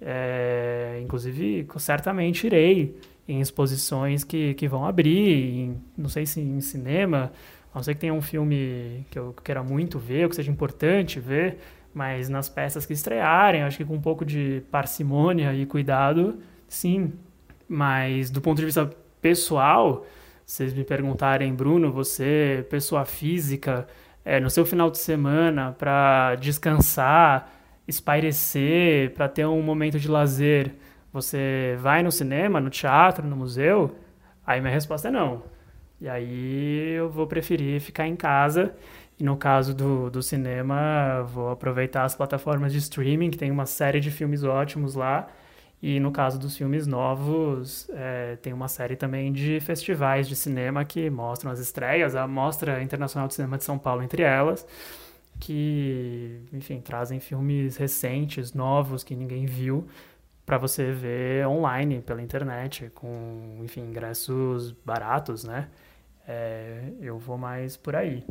É, 0.00 1.00
inclusive, 1.02 1.66
certamente 1.78 2.46
irei 2.46 2.96
em 3.26 3.40
exposições 3.40 4.22
que, 4.22 4.52
que 4.54 4.68
vão 4.68 4.84
abrir, 4.84 5.60
em, 5.60 5.82
não 5.96 6.08
sei 6.10 6.26
se 6.26 6.40
em 6.40 6.60
cinema, 6.60 7.32
a 7.72 7.76
não 7.76 7.82
sei 7.82 7.94
que 7.94 8.00
tenha 8.00 8.12
um 8.12 8.20
filme 8.20 9.06
que 9.10 9.18
eu 9.18 9.34
queira 9.42 9.62
muito 9.62 9.98
ver, 9.98 10.24
ou 10.24 10.30
que 10.30 10.36
seja 10.36 10.50
importante 10.50 11.18
ver, 11.18 11.58
mas 11.94 12.28
nas 12.28 12.48
peças 12.48 12.84
que 12.84 12.92
estrearem, 12.92 13.62
acho 13.62 13.78
que 13.78 13.84
com 13.84 13.94
um 13.94 14.00
pouco 14.00 14.24
de 14.24 14.62
parcimônia 14.70 15.54
e 15.54 15.64
cuidado, 15.64 16.38
Sim, 16.74 17.12
mas 17.68 18.30
do 18.30 18.40
ponto 18.40 18.58
de 18.58 18.64
vista 18.64 18.90
pessoal, 19.22 20.04
vocês 20.44 20.74
me 20.74 20.84
perguntarem, 20.84 21.54
Bruno, 21.54 21.92
você, 21.92 22.66
pessoa 22.68 23.04
física, 23.04 23.86
é, 24.24 24.40
no 24.40 24.50
seu 24.50 24.66
final 24.66 24.90
de 24.90 24.98
semana 24.98 25.72
para 25.78 26.34
descansar, 26.36 27.48
espairecer, 27.86 29.12
para 29.14 29.28
ter 29.28 29.46
um 29.46 29.62
momento 29.62 29.98
de 30.00 30.08
lazer, 30.08 30.74
Você 31.12 31.76
vai 31.80 32.02
no 32.02 32.10
cinema, 32.10 32.60
no 32.60 32.70
teatro, 32.70 33.26
no 33.26 33.36
museu? 33.36 33.96
Aí 34.46 34.60
minha 34.60 34.72
resposta 34.72 35.08
é 35.08 35.10
não. 35.12 35.44
E 36.00 36.08
aí 36.08 36.90
eu 36.96 37.08
vou 37.10 37.26
preferir 37.26 37.80
ficar 37.80 38.06
em 38.08 38.16
casa. 38.16 38.74
E 39.18 39.24
no 39.24 39.36
caso 39.36 39.74
do, 39.74 40.10
do 40.10 40.22
cinema, 40.22 41.22
vou 41.22 41.50
aproveitar 41.50 42.04
as 42.04 42.14
plataformas 42.16 42.72
de 42.72 42.78
streaming, 42.78 43.30
que 43.30 43.38
tem 43.38 43.50
uma 43.50 43.66
série 43.66 44.00
de 44.00 44.10
filmes 44.10 44.42
ótimos 44.44 44.94
lá. 44.96 45.28
E 45.82 46.00
no 46.00 46.10
caso 46.10 46.38
dos 46.38 46.56
filmes 46.56 46.86
novos, 46.86 47.88
é, 47.90 48.36
tem 48.36 48.52
uma 48.52 48.68
série 48.68 48.96
também 48.96 49.32
de 49.32 49.60
festivais 49.60 50.26
de 50.26 50.34
cinema 50.34 50.84
que 50.84 51.10
mostram 51.10 51.50
as 51.50 51.58
estreias, 51.58 52.14
a 52.16 52.26
Mostra 52.26 52.82
Internacional 52.82 53.28
de 53.28 53.34
Cinema 53.34 53.58
de 53.58 53.64
São 53.64 53.78
Paulo 53.78 54.02
entre 54.02 54.22
elas, 54.22 54.66
que, 55.38 56.40
enfim, 56.52 56.80
trazem 56.80 57.20
filmes 57.20 57.76
recentes, 57.76 58.54
novos, 58.54 59.04
que 59.04 59.14
ninguém 59.14 59.46
viu, 59.46 59.86
para 60.46 60.58
você 60.58 60.92
ver 60.92 61.46
online, 61.46 62.00
pela 62.02 62.22
internet, 62.22 62.90
com, 62.94 63.60
enfim, 63.62 63.82
ingressos 63.82 64.72
baratos, 64.84 65.44
né? 65.44 65.68
É, 66.26 66.92
eu 67.00 67.18
vou 67.18 67.36
mais 67.38 67.76
por 67.76 67.96
aí. 67.96 68.24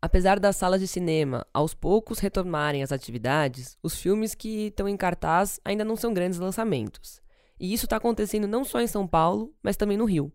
Apesar 0.00 0.38
das 0.38 0.56
salas 0.56 0.80
de 0.80 0.86
cinema 0.86 1.46
aos 1.52 1.74
poucos 1.74 2.18
retomarem 2.18 2.82
as 2.82 2.92
atividades, 2.92 3.78
os 3.82 3.96
filmes 3.96 4.34
que 4.34 4.66
estão 4.66 4.88
em 4.88 4.96
cartaz 4.96 5.58
ainda 5.64 5.84
não 5.84 5.96
são 5.96 6.12
grandes 6.12 6.38
lançamentos. 6.38 7.20
E 7.58 7.72
isso 7.72 7.86
está 7.86 7.96
acontecendo 7.96 8.46
não 8.46 8.64
só 8.64 8.80
em 8.80 8.86
São 8.86 9.06
Paulo, 9.06 9.54
mas 9.62 9.76
também 9.76 9.96
no 9.96 10.04
Rio. 10.04 10.30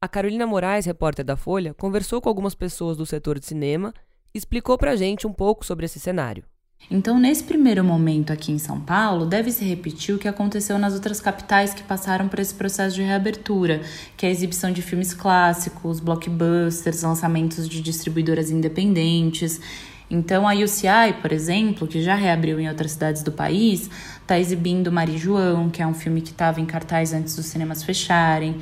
A 0.00 0.08
Carolina 0.08 0.46
Moraes, 0.46 0.84
repórter 0.84 1.24
da 1.24 1.36
Folha, 1.36 1.72
conversou 1.72 2.20
com 2.20 2.28
algumas 2.28 2.54
pessoas 2.54 2.96
do 2.96 3.06
setor 3.06 3.38
de 3.38 3.46
cinema 3.46 3.94
e 4.34 4.38
explicou 4.38 4.76
pra 4.76 4.96
gente 4.96 5.26
um 5.26 5.32
pouco 5.32 5.64
sobre 5.64 5.86
esse 5.86 5.98
cenário. 5.98 6.44
Então, 6.88 7.18
nesse 7.18 7.42
primeiro 7.42 7.82
momento 7.82 8.32
aqui 8.32 8.52
em 8.52 8.58
São 8.58 8.80
Paulo, 8.80 9.26
deve 9.26 9.50
se 9.50 9.64
repetir 9.64 10.14
o 10.14 10.18
que 10.18 10.28
aconteceu 10.28 10.78
nas 10.78 10.94
outras 10.94 11.20
capitais 11.20 11.74
que 11.74 11.82
passaram 11.82 12.28
por 12.28 12.38
esse 12.38 12.54
processo 12.54 12.94
de 12.94 13.02
reabertura, 13.02 13.80
que 14.16 14.24
é 14.24 14.28
a 14.28 14.32
exibição 14.32 14.70
de 14.70 14.82
filmes 14.82 15.12
clássicos, 15.12 15.98
blockbusters, 15.98 17.02
lançamentos 17.02 17.68
de 17.68 17.80
distribuidoras 17.82 18.52
independentes. 18.52 19.60
Então, 20.08 20.48
a 20.48 20.54
UCI, 20.54 21.14
por 21.20 21.32
exemplo, 21.32 21.88
que 21.88 22.00
já 22.00 22.14
reabriu 22.14 22.60
em 22.60 22.68
outras 22.68 22.92
cidades 22.92 23.24
do 23.24 23.32
país, 23.32 23.90
está 24.22 24.38
exibindo 24.38 24.92
Mari 24.92 25.18
João, 25.18 25.68
que 25.68 25.82
é 25.82 25.86
um 25.86 25.94
filme 25.94 26.20
que 26.20 26.30
estava 26.30 26.60
em 26.60 26.66
cartaz 26.66 27.12
antes 27.12 27.34
dos 27.34 27.46
cinemas 27.46 27.82
fecharem. 27.82 28.56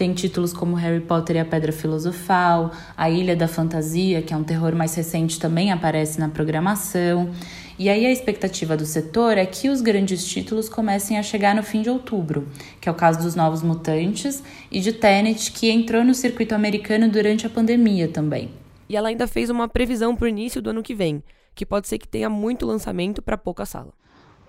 Tem 0.00 0.14
títulos 0.14 0.54
como 0.54 0.76
Harry 0.76 1.02
Potter 1.02 1.36
e 1.36 1.40
a 1.40 1.44
Pedra 1.44 1.72
Filosofal, 1.72 2.72
A 2.96 3.10
Ilha 3.10 3.36
da 3.36 3.46
Fantasia, 3.46 4.22
que 4.22 4.32
é 4.32 4.36
um 4.38 4.42
terror 4.42 4.74
mais 4.74 4.94
recente, 4.94 5.38
também 5.38 5.70
aparece 5.70 6.18
na 6.18 6.30
programação. 6.30 7.30
E 7.78 7.86
aí 7.86 8.06
a 8.06 8.10
expectativa 8.10 8.78
do 8.78 8.86
setor 8.86 9.36
é 9.36 9.44
que 9.44 9.68
os 9.68 9.82
grandes 9.82 10.26
títulos 10.26 10.70
comecem 10.70 11.18
a 11.18 11.22
chegar 11.22 11.54
no 11.54 11.62
fim 11.62 11.82
de 11.82 11.90
outubro, 11.90 12.48
que 12.80 12.88
é 12.88 12.92
o 12.92 12.94
caso 12.94 13.20
dos 13.20 13.34
Novos 13.34 13.62
Mutantes 13.62 14.42
e 14.72 14.80
de 14.80 14.94
Tenet, 14.94 15.52
que 15.52 15.70
entrou 15.70 16.02
no 16.02 16.14
circuito 16.14 16.54
americano 16.54 17.06
durante 17.06 17.46
a 17.46 17.50
pandemia 17.50 18.08
também. 18.08 18.50
E 18.88 18.96
ela 18.96 19.10
ainda 19.10 19.26
fez 19.26 19.50
uma 19.50 19.68
previsão 19.68 20.16
para 20.16 20.24
o 20.24 20.28
início 20.28 20.62
do 20.62 20.70
ano 20.70 20.82
que 20.82 20.94
vem, 20.94 21.22
que 21.54 21.66
pode 21.66 21.86
ser 21.86 21.98
que 21.98 22.08
tenha 22.08 22.30
muito 22.30 22.64
lançamento 22.64 23.20
para 23.20 23.36
pouca 23.36 23.66
sala. 23.66 23.99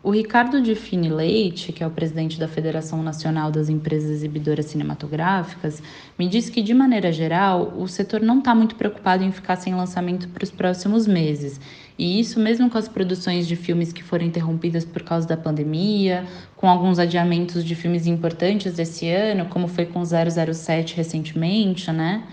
O 0.04 0.10
Ricardo 0.10 0.60
de 0.60 0.74
Fini 0.74 1.10
Leite, 1.10 1.72
que 1.72 1.84
é 1.84 1.88
o 1.88 1.92
presidente 1.92 2.40
da 2.40 2.48
Federação 2.48 3.04
Nacional 3.04 3.52
das 3.52 3.70
Empresas 3.70 4.10
Exibidoras 4.10 4.66
Cinematográficas, 4.66 5.82
me 6.18 6.28
disse 6.28 6.52
que, 6.52 6.64
de 6.64 6.74
maneira 6.74 7.12
geral, 7.12 7.72
o 7.78 7.88
setor 7.88 8.20
não 8.20 8.40
está 8.40 8.56
muito 8.56 8.74
preocupado 8.74 9.24
em 9.24 9.32
ficar 9.32 9.58
sem 9.58 9.76
lançamento 9.76 10.28
para 10.30 10.44
os 10.44 10.50
próximos 10.50 11.06
meses. 11.06 11.62
E 12.00 12.20
isso 12.20 12.40
mesmo 12.40 12.68
com 12.68 12.80
as 12.80 12.88
produções 12.88 13.48
de 13.48 13.56
filmes 13.56 13.94
que 13.94 14.02
foram 14.02 14.26
interrompidas 14.26 14.84
por 14.84 15.04
causa 15.04 15.28
da 15.28 15.38
pandemia, 15.38 16.26
com 16.56 16.68
alguns 16.68 16.98
adiamentos 16.98 17.64
de 17.64 17.76
filmes 17.76 18.08
importantes 18.08 18.74
desse 18.74 19.08
ano, 19.08 19.46
como 19.50 19.68
foi 19.68 19.86
com 19.86 20.04
007 20.04 20.96
recentemente, 20.96 21.92
né? 21.92 22.24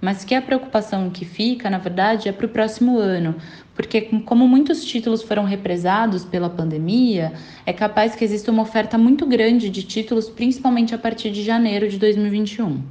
Mas 0.00 0.24
que 0.24 0.34
a 0.34 0.42
preocupação 0.42 1.10
que 1.10 1.24
fica, 1.24 1.70
na 1.70 1.78
verdade, 1.78 2.28
é 2.28 2.32
para 2.32 2.46
o 2.46 2.48
próximo 2.48 2.98
ano, 2.98 3.34
porque 3.74 4.02
como 4.24 4.48
muitos 4.48 4.84
títulos 4.84 5.22
foram 5.22 5.44
represados 5.44 6.24
pela 6.24 6.48
pandemia, 6.48 7.32
é 7.64 7.72
capaz 7.72 8.14
que 8.14 8.24
exista 8.24 8.50
uma 8.50 8.62
oferta 8.62 8.96
muito 8.96 9.26
grande 9.26 9.68
de 9.68 9.82
títulos, 9.82 10.28
principalmente 10.28 10.94
a 10.94 10.98
partir 10.98 11.30
de 11.30 11.42
janeiro 11.42 11.88
de 11.88 11.98
2021. 11.98 12.82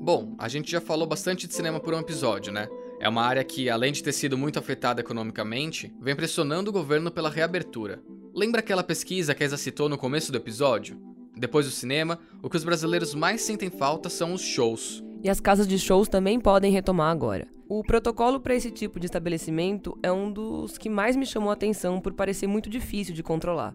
Bom, 0.00 0.34
a 0.38 0.48
gente 0.48 0.70
já 0.70 0.80
falou 0.80 1.06
bastante 1.06 1.46
de 1.46 1.54
cinema 1.54 1.78
por 1.78 1.94
um 1.94 2.00
episódio, 2.00 2.52
né? 2.52 2.68
É 3.00 3.08
uma 3.08 3.22
área 3.22 3.42
que, 3.42 3.68
além 3.68 3.92
de 3.92 4.02
ter 4.02 4.12
sido 4.12 4.38
muito 4.38 4.58
afetada 4.58 5.00
economicamente, 5.00 5.92
vem 6.00 6.14
pressionando 6.14 6.70
o 6.70 6.72
governo 6.72 7.10
pela 7.10 7.30
reabertura. 7.30 8.00
Lembra 8.34 8.60
aquela 8.60 8.82
pesquisa 8.82 9.34
que 9.34 9.42
a 9.42 9.46
Isa 9.46 9.56
citou 9.56 9.88
no 9.88 9.98
começo 9.98 10.30
do 10.30 10.38
episódio? 10.38 11.11
Depois 11.42 11.66
do 11.66 11.72
cinema, 11.72 12.20
o 12.40 12.48
que 12.48 12.56
os 12.56 12.62
brasileiros 12.62 13.16
mais 13.16 13.42
sentem 13.42 13.68
falta 13.68 14.08
são 14.08 14.32
os 14.32 14.40
shows. 14.40 15.02
E 15.24 15.28
as 15.28 15.40
casas 15.40 15.66
de 15.66 15.76
shows 15.76 16.08
também 16.08 16.38
podem 16.38 16.70
retomar 16.70 17.10
agora. 17.10 17.48
O 17.68 17.82
protocolo 17.82 18.38
para 18.38 18.54
esse 18.54 18.70
tipo 18.70 19.00
de 19.00 19.06
estabelecimento 19.06 19.98
é 20.04 20.12
um 20.12 20.30
dos 20.30 20.78
que 20.78 20.88
mais 20.88 21.16
me 21.16 21.26
chamou 21.26 21.50
a 21.50 21.54
atenção 21.54 22.00
por 22.00 22.12
parecer 22.12 22.46
muito 22.46 22.70
difícil 22.70 23.12
de 23.12 23.24
controlar. 23.24 23.74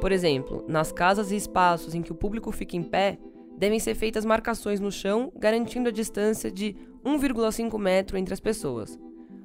Por 0.00 0.12
exemplo, 0.12 0.64
nas 0.68 0.92
casas 0.92 1.32
e 1.32 1.36
espaços 1.36 1.92
em 1.92 2.02
que 2.02 2.12
o 2.12 2.14
público 2.14 2.52
fica 2.52 2.76
em 2.76 2.84
pé, 2.84 3.18
devem 3.58 3.80
ser 3.80 3.96
feitas 3.96 4.24
marcações 4.24 4.78
no 4.78 4.92
chão, 4.92 5.32
garantindo 5.34 5.88
a 5.88 5.92
distância 5.92 6.52
de 6.52 6.76
1,5 7.04 7.76
metro 7.80 8.16
entre 8.16 8.32
as 8.32 8.38
pessoas. 8.38 8.96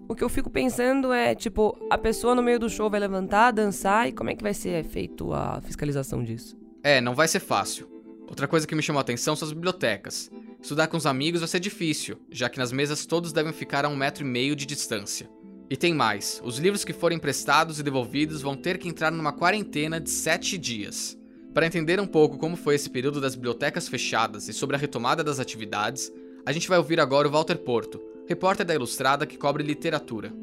O 0.08 0.14
que 0.14 0.24
eu 0.24 0.30
fico 0.30 0.52
pensando 0.52 1.12
é, 1.12 1.34
tipo, 1.34 1.76
a 1.90 1.98
pessoa 1.98 2.36
no 2.36 2.44
meio 2.44 2.60
do 2.60 2.70
show 2.70 2.88
vai 2.88 3.00
levantar, 3.00 3.50
dançar 3.50 4.08
e 4.08 4.12
como 4.12 4.30
é 4.30 4.36
que 4.36 4.44
vai 4.44 4.54
ser 4.54 4.84
feito 4.84 5.34
a 5.34 5.60
fiscalização 5.60 6.24
disso? 6.24 6.62
É, 6.84 7.00
não 7.00 7.16
vai 7.16 7.30
ser 7.30 7.40
fácil. 7.40 7.88
Outra 8.28 8.46
coisa 8.46 8.68
que 8.68 8.76
me 8.76 8.84
chamou 8.84 9.00
a 9.00 9.02
atenção 9.02 9.38
são 9.38 9.48
as 9.48 9.54
bibliotecas. 9.54 10.30
Estudar 10.62 10.88
com 10.88 10.98
os 10.98 11.06
amigos 11.06 11.40
vai 11.40 11.48
ser 11.48 11.62
difícil, 11.62 12.18
já 12.30 12.50
que 12.50 12.60
nas 12.60 12.74
mesas 12.74 13.06
todos 13.06 13.32
devem 13.32 13.54
ficar 13.54 13.86
a 13.86 13.90
um 13.90 13.96
metro 13.96 14.26
e 14.26 14.28
meio 14.28 14.54
de 14.54 14.66
distância. 14.66 15.30
E 15.70 15.78
tem 15.78 15.94
mais: 15.94 16.42
os 16.44 16.58
livros 16.60 16.84
que 16.84 16.92
forem 16.92 17.16
emprestados 17.16 17.80
e 17.80 17.84
devolvidos 17.84 18.42
vão 18.42 18.58
ter 18.58 18.78
que 18.78 18.90
entrar 18.90 19.12
numa 19.12 19.32
quarentena 19.32 19.98
de 19.98 20.10
7 20.10 20.58
dias. 20.58 21.18
Para 21.54 21.66
entender 21.66 22.02
um 22.02 22.08
pouco 22.08 22.38
como 22.38 22.58
foi 22.58 22.76
esse 22.76 22.90
período 22.90 23.22
das 23.22 23.36
bibliotecas 23.36 23.88
fechadas 23.88 24.50
e 24.50 24.54
sobre 24.54 24.76
a 24.76 24.80
retomada 24.80 25.24
das 25.24 25.40
atividades, 25.40 26.12
a 26.46 26.52
gente 26.52 26.68
vai 26.68 26.78
ouvir 26.78 27.00
agora 27.00 27.30
o 27.30 27.32
Walter 27.32 27.60
Porto, 27.60 28.02
repórter 28.28 28.66
da 28.66 28.76
Ilustrada 28.76 29.26
que 29.26 29.38
cobre 29.38 29.64
literatura. 29.64 30.34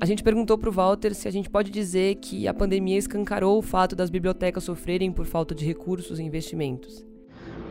A 0.00 0.06
gente 0.06 0.22
perguntou 0.22 0.58
para 0.58 0.68
o 0.68 0.72
Walter 0.72 1.14
se 1.14 1.28
a 1.28 1.30
gente 1.30 1.48
pode 1.48 1.70
dizer 1.70 2.16
que 2.16 2.48
a 2.48 2.54
pandemia 2.54 2.98
escancarou 2.98 3.58
o 3.58 3.62
fato 3.62 3.94
das 3.94 4.10
bibliotecas 4.10 4.64
sofrerem 4.64 5.12
por 5.12 5.24
falta 5.24 5.54
de 5.54 5.64
recursos 5.64 6.18
e 6.18 6.22
investimentos. 6.22 7.04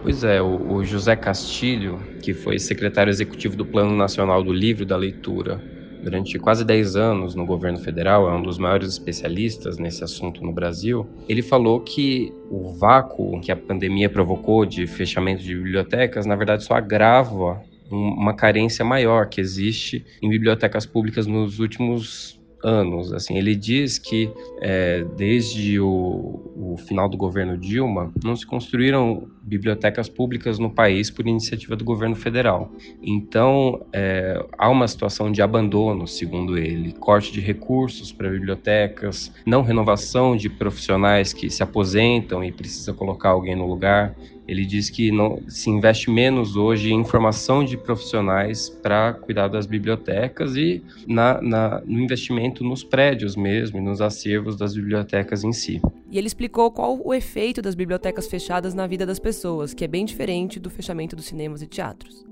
Pois 0.02 0.24
é, 0.24 0.42
o, 0.42 0.84
José 0.84 1.16
Castilho, 1.16 2.00
que 2.22 2.34
foi 2.34 2.60
secretário 2.60 3.10
executivo 3.10 3.56
do 3.56 3.66
Plano 3.66 3.96
Nacional 3.96 4.44
do 4.44 4.52
Livro 4.52 4.84
e 4.84 4.86
da 4.86 4.98
Leitura 4.98 5.62
durante 6.04 6.38
quase 6.38 6.66
10 6.66 6.98
anos 6.98 7.36
no 7.36 7.46
governo 7.46 7.80
federal, 7.80 8.30
é 8.30 8.36
um 8.36 8.42
dos 8.42 8.58
maiores 8.58 8.90
especialistas 8.90 9.78
nesse 9.78 10.04
assunto 10.04 10.44
no 10.44 10.52
Brasil, 10.52 11.08
ele 11.30 11.42
falou 11.42 11.80
que 11.80 12.34
o 12.50 12.74
vácuo 12.74 13.40
que 13.40 13.52
a 13.52 13.56
pandemia 13.56 14.10
provocou 14.10 14.66
de 14.66 14.86
fechamento 14.86 15.42
de 15.42 15.56
bibliotecas, 15.56 16.26
na 16.26 16.36
verdade, 16.36 16.66
só 16.66 16.74
agrava 16.74 17.62
uma 17.94 18.34
carência 18.34 18.84
maior 18.84 19.28
que 19.30 19.40
existe 19.40 20.06
em 20.22 20.30
bibliotecas 20.30 20.86
públicas 20.86 21.28
nos 21.28 21.60
últimos 21.60 22.42
anos. 22.64 23.14
Assim, 23.14 23.38
ele 23.38 23.56
diz 23.56 24.00
que 24.00 24.32
é, 24.62 25.04
desde 25.16 25.80
o, 25.80 26.52
o, 26.56 26.78
final 26.78 27.10
do 27.10 27.18
governo 27.18 27.58
Dilma 27.58 28.12
não 28.24 28.36
se 28.36 28.46
construíram 28.46 29.28
bibliotecas 29.54 30.10
públicas 30.10 30.60
no 30.60 30.70
país 30.70 31.10
por 31.10 31.28
iniciativa 31.28 31.76
do 31.76 31.84
governo 31.84 32.16
federal. 32.16 32.72
Então 33.02 33.86
é, 33.92 34.44
há 34.58 34.70
uma 34.70 34.88
situação 34.88 35.32
de 35.32 35.42
abandono, 35.42 36.08
segundo 36.08 36.58
ele, 36.58 36.94
corte 36.94 37.32
de 37.32 37.40
recursos 37.40 38.12
para 38.12 38.30
bibliotecas, 38.30 39.34
não 39.46 39.62
renovação 39.62 40.36
de 40.36 40.50
profissionais 40.50 41.34
que 41.34 41.50
se 41.50 41.64
aposentam 41.64 42.44
e 42.44 42.52
precisa 42.52 42.94
colocar 42.94 43.30
alguém 43.30 43.56
no 43.56 43.66
lugar. 43.66 44.16
Ele 44.48 44.66
diz 44.66 44.90
que 44.90 45.12
não, 45.12 45.42
se 45.48 45.70
investe 45.70 46.12
menos 46.12 46.58
hoje 46.58 46.92
em 46.94 47.04
formação 47.06 47.64
de 47.64 47.78
profissionais 47.78 48.70
para 48.70 49.14
cuidar 49.14 49.48
das 49.48 49.66
bibliotecas 49.66 50.56
e 50.58 50.84
na, 51.08 51.42
na, 51.42 51.82
no 51.86 52.00
investimento 52.00 52.64
nos 52.64 52.84
prédios 52.84 53.38
mesmo 53.38 53.78
e 53.78 53.82
nos 53.82 54.02
acervos 54.02 54.58
das 54.58 54.76
bibliotecas 54.76 55.46
em 55.46 55.54
si. 55.54 55.82
E 56.12 56.18
ele 56.18 56.28
explicou 56.28 56.70
qual 56.70 57.00
o 57.04 57.14
efeito 57.14 57.62
das 57.62 57.74
bibliotecas 57.74 58.28
fechadas 58.28 58.74
na 58.74 58.86
vida 58.86 59.06
das 59.06 59.18
pessoas, 59.18 59.43
que 59.76 59.84
é 59.84 59.88
bem 59.88 60.06
diferente 60.06 60.60
do 60.60 60.70
fechamento 60.70 61.16
dos 61.16 61.26
cinemas 61.26 61.62
e 61.62 61.68
teatros. 61.68 62.26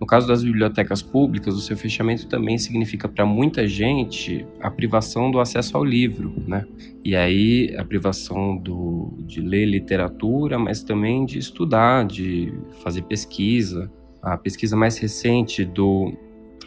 No 0.00 0.06
caso 0.06 0.26
das 0.26 0.42
bibliotecas 0.42 1.00
públicas, 1.00 1.54
o 1.54 1.60
seu 1.60 1.76
fechamento 1.76 2.26
também 2.26 2.58
significa 2.58 3.08
para 3.08 3.24
muita 3.24 3.66
gente 3.66 4.44
a 4.60 4.70
privação 4.70 5.30
do 5.30 5.38
acesso 5.38 5.76
ao 5.76 5.84
livro, 5.84 6.34
né? 6.46 6.66
E 7.04 7.14
aí 7.14 7.74
a 7.78 7.84
privação 7.84 8.56
do, 8.56 9.14
de 9.20 9.40
ler 9.40 9.66
literatura, 9.66 10.58
mas 10.58 10.82
também 10.82 11.24
de 11.24 11.38
estudar, 11.38 12.06
de 12.06 12.52
fazer 12.82 13.02
pesquisa. 13.02 13.90
A 14.20 14.36
pesquisa 14.36 14.76
mais 14.76 14.98
recente 14.98 15.64
do 15.64 16.12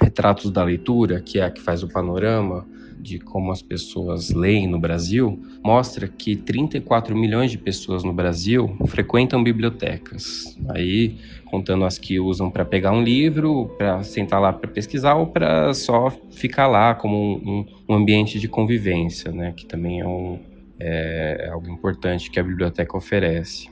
Retratos 0.01 0.49
da 0.49 0.63
Leitura, 0.63 1.21
que 1.21 1.39
é 1.39 1.43
a 1.43 1.51
que 1.51 1.61
faz 1.61 1.83
o 1.83 1.87
panorama, 1.87 2.65
de 2.99 3.19
como 3.19 3.51
as 3.51 3.61
pessoas 3.61 4.29
leem 4.31 4.67
no 4.67 4.79
Brasil 4.79 5.39
mostra 5.63 6.07
que 6.07 6.35
34 6.35 7.15
milhões 7.15 7.51
de 7.51 7.57
pessoas 7.57 8.03
no 8.03 8.13
Brasil 8.13 8.75
frequentam 8.87 9.43
bibliotecas. 9.43 10.57
Aí, 10.69 11.17
contando 11.45 11.85
as 11.85 11.97
que 11.97 12.19
usam 12.19 12.49
para 12.49 12.65
pegar 12.65 12.91
um 12.91 13.01
livro, 13.01 13.73
para 13.77 14.03
sentar 14.03 14.41
lá 14.41 14.51
para 14.51 14.69
pesquisar 14.69 15.15
ou 15.15 15.27
para 15.27 15.73
só 15.73 16.09
ficar 16.31 16.67
lá 16.67 16.95
como 16.95 17.17
um, 17.17 17.65
um, 17.87 17.95
ambiente 17.95 18.39
de 18.39 18.47
convivência, 18.47 19.31
né? 19.31 19.53
Que 19.55 19.65
também 19.65 20.01
é, 20.01 20.07
um, 20.07 20.39
é, 20.79 21.47
é 21.47 21.49
algo 21.49 21.69
importante 21.69 22.29
que 22.29 22.39
a 22.39 22.43
biblioteca 22.43 22.95
oferece 22.97 23.69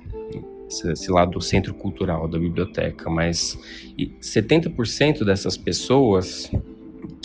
esse 0.67 1.11
lado 1.11 1.39
centro 1.41 1.73
cultural 1.73 2.27
da 2.27 2.39
biblioteca, 2.39 3.09
mas 3.09 3.57
70% 3.97 5.23
dessas 5.23 5.55
pessoas 5.55 6.51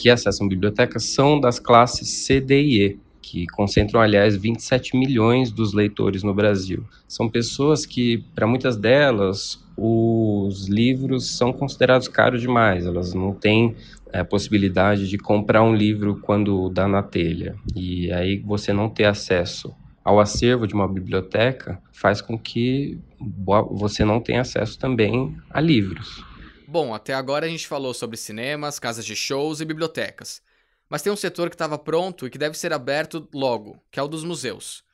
que 0.00 0.08
acessam 0.08 0.48
bibliotecas 0.48 1.04
são 1.04 1.38
das 1.38 1.58
classes 1.58 2.08
C, 2.24 2.40
D 2.40 2.62
e 2.62 2.86
E, 2.86 2.98
que 3.20 3.46
concentram, 3.48 4.00
aliás, 4.00 4.34
27 4.34 4.96
milhões 4.96 5.52
dos 5.52 5.74
leitores 5.74 6.22
no 6.22 6.34
Brasil. 6.34 6.82
São 7.06 7.28
pessoas 7.28 7.84
que, 7.84 8.24
para 8.34 8.46
muitas 8.46 8.76
delas, 8.76 9.62
os 9.76 10.68
livros 10.68 11.36
são 11.36 11.52
considerados 11.52 12.08
caros 12.08 12.40
demais, 12.40 12.86
elas 12.86 13.12
não 13.12 13.34
têm 13.34 13.76
é, 14.12 14.24
possibilidade 14.24 15.06
de 15.08 15.18
comprar 15.18 15.62
um 15.62 15.74
livro 15.74 16.18
quando 16.22 16.70
dá 16.70 16.88
na 16.88 17.02
telha. 17.02 17.54
E 17.76 18.10
aí 18.12 18.38
você 18.38 18.72
não 18.72 18.88
ter 18.88 19.04
acesso 19.04 19.72
ao 20.02 20.18
acervo 20.18 20.66
de 20.66 20.74
uma 20.74 20.88
biblioteca 20.88 21.80
faz 21.92 22.20
com 22.22 22.38
que 22.38 22.98
você 23.70 24.04
não 24.04 24.18
tenha 24.18 24.40
acesso 24.40 24.78
também 24.78 25.36
a 25.50 25.60
livros. 25.60 26.24
Bom, 26.72 26.94
até 26.94 27.12
agora 27.14 27.46
a 27.46 27.48
gente 27.48 27.66
falou 27.66 27.92
sobre 27.92 28.16
cinemas, 28.16 28.78
casas 28.78 29.04
de 29.04 29.16
shows 29.16 29.60
e 29.60 29.64
bibliotecas. 29.64 30.40
Mas 30.88 31.02
tem 31.02 31.12
um 31.12 31.16
setor 31.16 31.48
que 31.48 31.56
estava 31.56 31.76
pronto 31.76 32.24
e 32.24 32.30
que 32.30 32.38
deve 32.38 32.56
ser 32.56 32.72
aberto 32.72 33.28
logo, 33.34 33.76
que 33.90 33.98
é 33.98 34.02
o 34.04 34.06
dos 34.06 34.22
museus. 34.22 34.84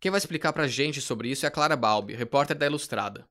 Quem 0.00 0.10
vai 0.10 0.18
explicar 0.18 0.52
pra 0.52 0.66
gente 0.66 1.00
sobre 1.00 1.30
isso 1.30 1.46
é 1.46 1.48
a 1.48 1.50
Clara 1.52 1.76
Balbi, 1.76 2.14
repórter 2.14 2.58
da 2.58 2.66
Ilustrada. 2.66 3.28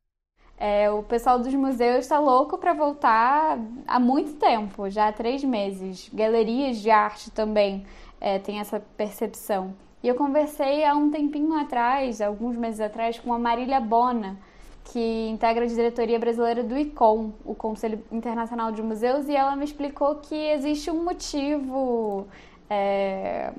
É, 0.57 0.89
o 0.89 1.03
pessoal 1.03 1.39
dos 1.39 1.53
museus 1.53 2.05
está 2.05 2.19
louco 2.19 2.57
para 2.57 2.71
voltar 2.71 3.59
há 3.85 3.99
muito 3.99 4.31
tempo, 4.39 4.89
já 4.89 5.09
há 5.09 5.11
três 5.11 5.43
meses. 5.43 6.09
Galerias 6.13 6.77
de 6.77 6.89
arte 6.89 7.29
também 7.31 7.85
é, 8.21 8.39
têm 8.39 8.61
essa 8.61 8.79
percepção. 8.79 9.75
E 10.01 10.07
eu 10.07 10.15
conversei 10.15 10.85
há 10.85 10.95
um 10.95 11.11
tempinho 11.11 11.53
atrás, 11.53 12.21
alguns 12.21 12.55
meses 12.55 12.79
atrás, 12.79 13.19
com 13.19 13.33
a 13.33 13.39
Marília 13.39 13.81
Bona, 13.81 14.37
que 14.83 15.29
integra 15.29 15.65
a 15.65 15.67
diretoria 15.67 16.17
brasileira 16.17 16.63
do 16.63 16.77
ICOM, 16.77 17.31
o 17.45 17.53
Conselho 17.53 18.03
Internacional 18.11 18.71
de 18.71 18.81
Museus, 18.81 19.27
e 19.27 19.35
ela 19.35 19.55
me 19.55 19.63
explicou 19.63 20.15
que 20.15 20.35
existe 20.35 20.89
um 20.89 21.03
motivo 21.03 22.27
é, 22.69 23.51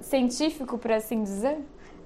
científico, 0.00 0.76
por 0.76 0.92
assim 0.92 1.22
dizer, 1.22 1.58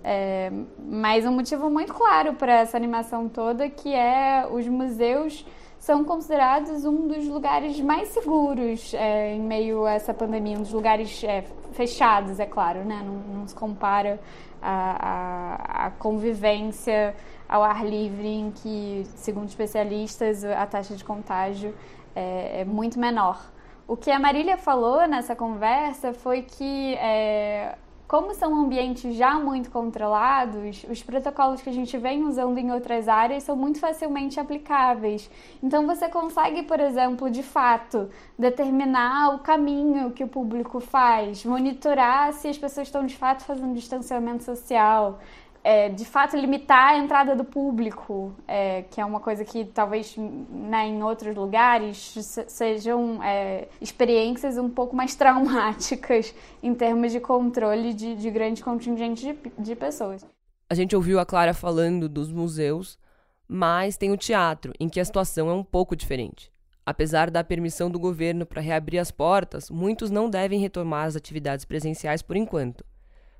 é, 0.04 0.50
mas 0.78 1.26
um 1.26 1.32
motivo 1.32 1.68
muito 1.68 1.92
claro 1.92 2.34
para 2.34 2.60
essa 2.60 2.76
animação 2.76 3.28
toda, 3.28 3.68
que 3.68 3.92
é 3.92 4.46
os 4.50 4.66
museus 4.68 5.44
são 5.78 6.04
considerados 6.04 6.84
um 6.84 7.06
dos 7.06 7.26
lugares 7.26 7.80
mais 7.80 8.08
seguros 8.08 8.92
é, 8.94 9.34
em 9.34 9.40
meio 9.40 9.86
a 9.86 9.92
essa 9.92 10.12
pandemia, 10.12 10.56
um 10.56 10.62
dos 10.62 10.72
lugares 10.72 11.22
é, 11.22 11.44
fechados, 11.72 12.40
é 12.40 12.46
claro, 12.46 12.84
né? 12.84 13.02
Não, 13.04 13.38
não 13.38 13.46
se 13.46 13.54
compara 13.54 14.20
a, 14.60 15.92
convivência 15.98 17.14
ao 17.48 17.62
ar 17.62 17.84
livre, 17.86 18.28
em 18.28 18.50
que, 18.50 19.04
segundo 19.16 19.48
especialistas, 19.48 20.44
a 20.44 20.66
taxa 20.66 20.94
de 20.94 21.04
contágio 21.04 21.74
é, 22.14 22.60
é 22.60 22.64
muito 22.64 22.98
menor. 22.98 23.40
O 23.86 23.96
que 23.96 24.10
a 24.10 24.18
Marília 24.18 24.58
falou 24.58 25.06
nessa 25.08 25.34
conversa 25.34 26.12
foi 26.12 26.42
que 26.42 26.94
é, 26.96 27.74
como 28.08 28.34
são 28.34 28.54
ambientes 28.54 29.14
já 29.14 29.38
muito 29.38 29.70
controlados, 29.70 30.82
os 30.90 31.02
protocolos 31.02 31.60
que 31.60 31.68
a 31.68 31.72
gente 31.72 31.96
vem 31.98 32.24
usando 32.24 32.56
em 32.56 32.72
outras 32.72 33.06
áreas 33.06 33.42
são 33.42 33.54
muito 33.54 33.78
facilmente 33.78 34.40
aplicáveis. 34.40 35.30
Então 35.62 35.86
você 35.86 36.08
consegue, 36.08 36.62
por 36.62 36.80
exemplo, 36.80 37.30
de 37.30 37.42
fato, 37.42 38.08
determinar 38.38 39.34
o 39.34 39.40
caminho 39.40 40.10
que 40.10 40.24
o 40.24 40.28
público 40.28 40.80
faz, 40.80 41.44
monitorar 41.44 42.32
se 42.32 42.48
as 42.48 42.56
pessoas 42.56 42.88
estão 42.88 43.04
de 43.04 43.14
fato 43.14 43.44
fazendo 43.44 43.74
distanciamento 43.74 44.42
social, 44.42 45.18
é, 45.62 45.88
de 45.88 46.04
fato 46.04 46.36
limitar 46.36 46.94
a 46.94 46.98
entrada 46.98 47.34
do 47.34 47.44
público, 47.44 48.34
é, 48.46 48.82
que 48.82 49.00
é 49.00 49.04
uma 49.04 49.20
coisa 49.20 49.44
que 49.44 49.64
talvez 49.64 50.16
né, 50.16 50.86
em 50.86 51.02
outros 51.02 51.34
lugares 51.34 52.14
sejam 52.48 53.22
é, 53.22 53.68
experiências 53.80 54.56
um 54.56 54.68
pouco 54.68 54.94
mais 54.94 55.14
traumáticas 55.16 56.34
em 56.62 56.74
termos 56.74 57.12
de 57.12 57.20
controle 57.20 57.92
de, 57.92 58.14
de 58.14 58.30
grande 58.30 58.62
contingente 58.62 59.34
de, 59.34 59.52
de 59.58 59.76
pessoas. 59.76 60.24
A 60.70 60.74
gente 60.74 60.94
ouviu 60.94 61.18
a 61.18 61.26
Clara 61.26 61.54
falando 61.54 62.08
dos 62.08 62.30
museus, 62.30 62.98
mas 63.46 63.96
tem 63.96 64.12
o 64.12 64.16
teatro, 64.16 64.72
em 64.78 64.88
que 64.88 65.00
a 65.00 65.04
situação 65.04 65.48
é 65.48 65.54
um 65.54 65.64
pouco 65.64 65.96
diferente. 65.96 66.52
Apesar 66.84 67.30
da 67.30 67.44
permissão 67.44 67.90
do 67.90 67.98
governo 67.98 68.46
para 68.46 68.62
reabrir 68.62 68.98
as 68.98 69.10
portas, 69.10 69.70
muitos 69.70 70.10
não 70.10 70.30
devem 70.30 70.58
retomar 70.58 71.06
as 71.06 71.16
atividades 71.16 71.64
presenciais 71.64 72.22
por 72.22 72.36
enquanto. 72.36 72.84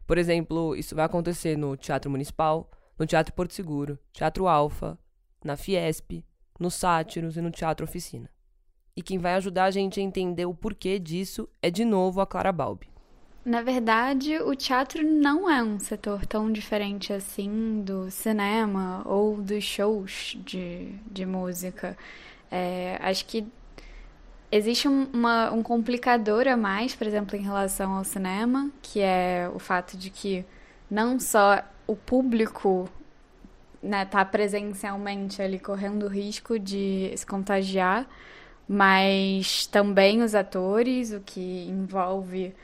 Por 0.09 0.17
exemplo, 0.17 0.75
isso 0.75 0.97
vai 0.97 1.05
acontecer 1.05 1.55
no 1.55 1.77
Teatro 1.77 2.11
Municipal, 2.11 2.71
no 2.99 3.07
Teatro 3.07 3.35
Porto 3.35 3.53
Seguro, 3.53 3.99
Teatro 4.11 4.49
Alfa, 4.49 4.99
na 5.45 5.55
Fiesp, 5.55 6.25
no 6.59 6.71
Sátiros 6.71 7.37
e 7.37 7.43
no 7.43 7.51
Teatro 7.51 7.85
Oficina. 7.85 8.31
E 8.97 9.03
quem 9.03 9.19
vai 9.19 9.35
ajudar 9.35 9.65
a 9.65 9.71
gente 9.71 10.01
a 10.01 10.03
entender 10.03 10.47
o 10.47 10.55
porquê 10.55 10.99
disso 10.99 11.47
é 11.61 11.71
de 11.71 11.85
novo 11.85 12.23
a 12.23 12.27
Clara 12.27 12.51
Balbi. 12.51 12.89
Na 13.45 13.61
verdade, 13.61 14.39
o 14.39 14.55
teatro 14.55 15.05
não 15.05 15.49
é 15.49 15.63
um 15.63 15.79
setor 15.79 16.25
tão 16.25 16.51
diferente 16.51 17.13
assim 17.13 17.83
do 17.83 18.11
cinema 18.11 19.03
ou 19.05 19.37
dos 19.37 19.63
shows 19.63 20.39
de, 20.43 20.89
de 21.11 21.27
música. 21.27 21.95
É, 22.51 22.99
acho 23.03 23.27
que 23.27 23.47
Existe 24.51 24.89
uma, 24.89 25.53
um 25.53 25.63
complicador 25.63 26.49
a 26.49 26.57
mais, 26.57 26.95
por 26.95 27.07
exemplo, 27.07 27.37
em 27.37 27.43
relação 27.43 27.93
ao 27.93 28.05
cinema, 28.05 28.71
que 28.81 29.01
é 29.01 29.51
o 29.55 29.59
fato 29.59 29.97
de 29.97 30.09
que 30.09 30.45
não 30.91 31.21
só 31.21 31.63
o 31.87 31.95
público 31.95 32.89
né, 33.83 34.05
tá 34.07 34.25
presencialmente 34.25 35.43
ali 35.43 35.59
correndo 35.59 36.09
risco 36.09 36.59
de 36.59 37.13
se 37.15 37.27
contagiar, 37.27 38.07
mas 38.67 39.67
também 39.67 40.23
os 40.23 40.35
atores, 40.35 41.13
o 41.13 41.21
que 41.21 41.67
envolve 41.69 42.55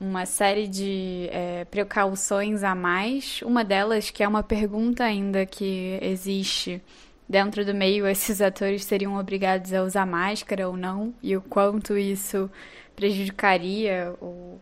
uma 0.00 0.26
série 0.26 0.68
de 0.68 1.28
é, 1.30 1.64
precauções 1.66 2.62
a 2.62 2.74
mais. 2.74 3.42
Uma 3.42 3.64
delas, 3.64 4.10
que 4.10 4.22
é 4.22 4.28
uma 4.28 4.42
pergunta 4.42 5.04
ainda 5.04 5.44
que 5.46 5.98
existe 6.00 6.82
dentro 7.28 7.64
do 7.64 7.74
meio 7.74 8.06
esses 8.08 8.40
atores 8.40 8.84
seriam 8.84 9.18
obrigados 9.18 9.72
a 9.72 9.82
usar 9.82 10.06
máscara 10.06 10.68
ou 10.68 10.76
não 10.76 11.14
e 11.22 11.36
o 11.36 11.42
quanto 11.42 11.96
isso 11.96 12.50
prejudicaria 12.94 14.14
o, 14.20 14.60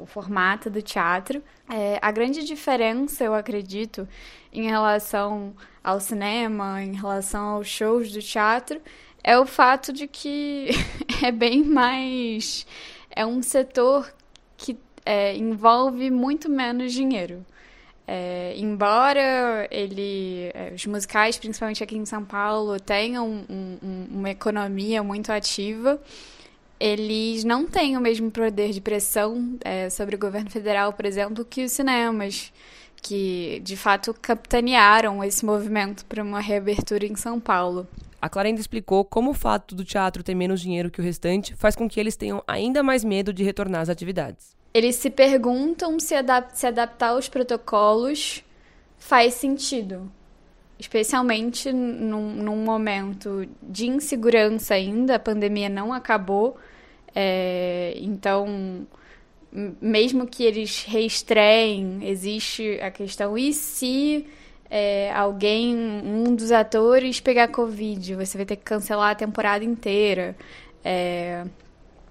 o 0.00 0.06
formato 0.06 0.68
do 0.70 0.82
teatro. 0.82 1.42
É, 1.68 1.98
a 2.02 2.10
grande 2.10 2.44
diferença, 2.44 3.24
eu 3.24 3.34
acredito, 3.34 4.08
em 4.52 4.68
relação 4.68 5.54
ao 5.82 6.00
cinema, 6.00 6.82
em 6.82 6.94
relação 6.94 7.44
aos 7.44 7.68
shows 7.68 8.12
do 8.12 8.20
teatro, 8.20 8.80
é 9.22 9.38
o 9.38 9.46
fato 9.46 9.92
de 9.92 10.06
que 10.06 10.68
é 11.24 11.32
bem 11.32 11.64
mais. 11.64 12.66
É 13.10 13.24
um 13.24 13.42
setor 13.42 14.12
que 14.56 14.76
é, 15.04 15.36
envolve 15.36 16.10
muito 16.10 16.50
menos 16.50 16.92
dinheiro. 16.92 17.44
É, 18.06 18.54
embora 18.56 19.66
ele, 19.70 20.50
é, 20.52 20.72
os 20.74 20.84
musicais, 20.86 21.38
principalmente 21.38 21.82
aqui 21.82 21.96
em 21.96 22.04
São 22.04 22.24
Paulo, 22.24 22.78
tenham 22.78 23.26
um, 23.26 23.78
um, 23.82 24.06
uma 24.10 24.30
economia 24.30 25.02
muito 25.02 25.32
ativa, 25.32 26.00
eles 26.78 27.44
não 27.44 27.66
têm 27.66 27.96
o 27.96 28.00
mesmo 28.00 28.30
poder 28.30 28.72
de 28.72 28.80
pressão 28.80 29.56
é, 29.64 29.88
sobre 29.88 30.16
o 30.16 30.18
governo 30.18 30.50
federal, 30.50 30.92
por 30.92 31.06
exemplo, 31.06 31.44
que 31.44 31.64
os 31.64 31.72
cinemas, 31.72 32.52
que 33.00 33.60
de 33.64 33.76
fato 33.76 34.12
capitanearam 34.20 35.24
esse 35.24 35.44
movimento 35.44 36.04
para 36.04 36.22
uma 36.22 36.40
reabertura 36.40 37.06
em 37.06 37.16
São 37.16 37.40
Paulo. 37.40 37.86
A 38.20 38.28
Clara 38.28 38.48
ainda 38.48 38.60
explicou 38.60 39.04
como 39.04 39.30
o 39.30 39.34
fato 39.34 39.74
do 39.74 39.84
teatro 39.84 40.22
ter 40.22 40.34
menos 40.34 40.60
dinheiro 40.60 40.90
que 40.90 41.00
o 41.00 41.04
restante 41.04 41.54
faz 41.56 41.74
com 41.74 41.88
que 41.88 42.00
eles 42.00 42.16
tenham 42.16 42.42
ainda 42.46 42.82
mais 42.82 43.02
medo 43.02 43.32
de 43.32 43.44
retornar 43.44 43.82
às 43.82 43.88
atividades 43.88 44.54
eles 44.74 44.96
se 44.96 45.08
perguntam 45.08 46.00
se, 46.00 46.16
adap 46.16 46.50
se 46.52 46.66
adaptar 46.66 47.10
aos 47.10 47.28
protocolos 47.28 48.44
faz 48.98 49.34
sentido. 49.34 50.10
Especialmente 50.76 51.72
num, 51.72 52.34
num, 52.34 52.56
momento 52.56 53.48
de 53.62 53.86
insegurança 53.86 54.74
ainda, 54.74 55.14
a 55.14 55.18
pandemia 55.20 55.68
não 55.68 55.92
acabou. 55.92 56.58
É, 57.14 57.94
então, 57.96 58.84
mesmo 59.80 60.26
que 60.26 60.42
eles 60.42 60.82
reestreiem, 60.82 62.00
existe 62.02 62.80
a 62.82 62.90
questão: 62.90 63.38
e 63.38 63.52
se 63.52 64.26
é, 64.68 65.12
alguém, 65.12 65.76
um 65.76 66.34
dos 66.34 66.50
atores, 66.50 67.20
pegar 67.20 67.48
Covid? 67.48 68.16
Você 68.16 68.36
vai 68.36 68.44
ter 68.44 68.56
que 68.56 68.64
cancelar 68.64 69.12
a 69.12 69.14
temporada 69.14 69.64
inteira. 69.64 70.36
É, 70.84 71.44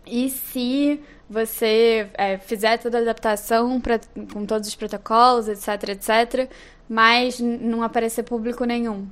E 0.06 0.30
se 0.30 1.00
você 1.30 2.08
é, 2.14 2.38
fizer 2.38 2.78
toda 2.78 3.00
a 3.00 3.02
adaptação 3.02 3.80
pra, 3.80 4.00
com 4.32 4.46
todos 4.46 4.68
os 4.68 4.76
protocolos, 4.76 5.48
etc, 5.48 5.90
etc, 5.90 6.52
mas 6.88 7.40
não 7.40 7.82
aparecer 7.82 8.24
público 8.24 8.66
nenhum. 8.66 9.08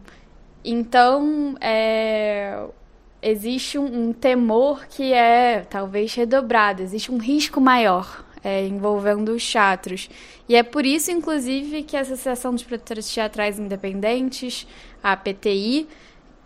Então, 0.63 1.55
é, 1.59 2.63
existe 3.21 3.79
um, 3.79 4.09
um, 4.09 4.13
temor 4.13 4.85
que 4.87 5.11
é 5.13 5.65
talvez 5.69 6.13
redobrado, 6.13 6.83
existe 6.83 7.11
um 7.11 7.17
risco 7.17 7.59
maior 7.59 8.23
é, 8.43 8.67
envolvendo 8.67 9.31
os 9.33 9.49
teatros. 9.49 10.09
E 10.47 10.55
é 10.55 10.63
por 10.63 10.85
isso, 10.85 11.11
inclusive, 11.11 11.83
que 11.83 11.95
a 11.95 12.01
Associação 12.01 12.53
dos 12.53 12.63
Produtores 12.63 13.11
Teatrais 13.11 13.57
Independentes, 13.57 14.67
a 15.01 15.15
PTI, 15.15 15.87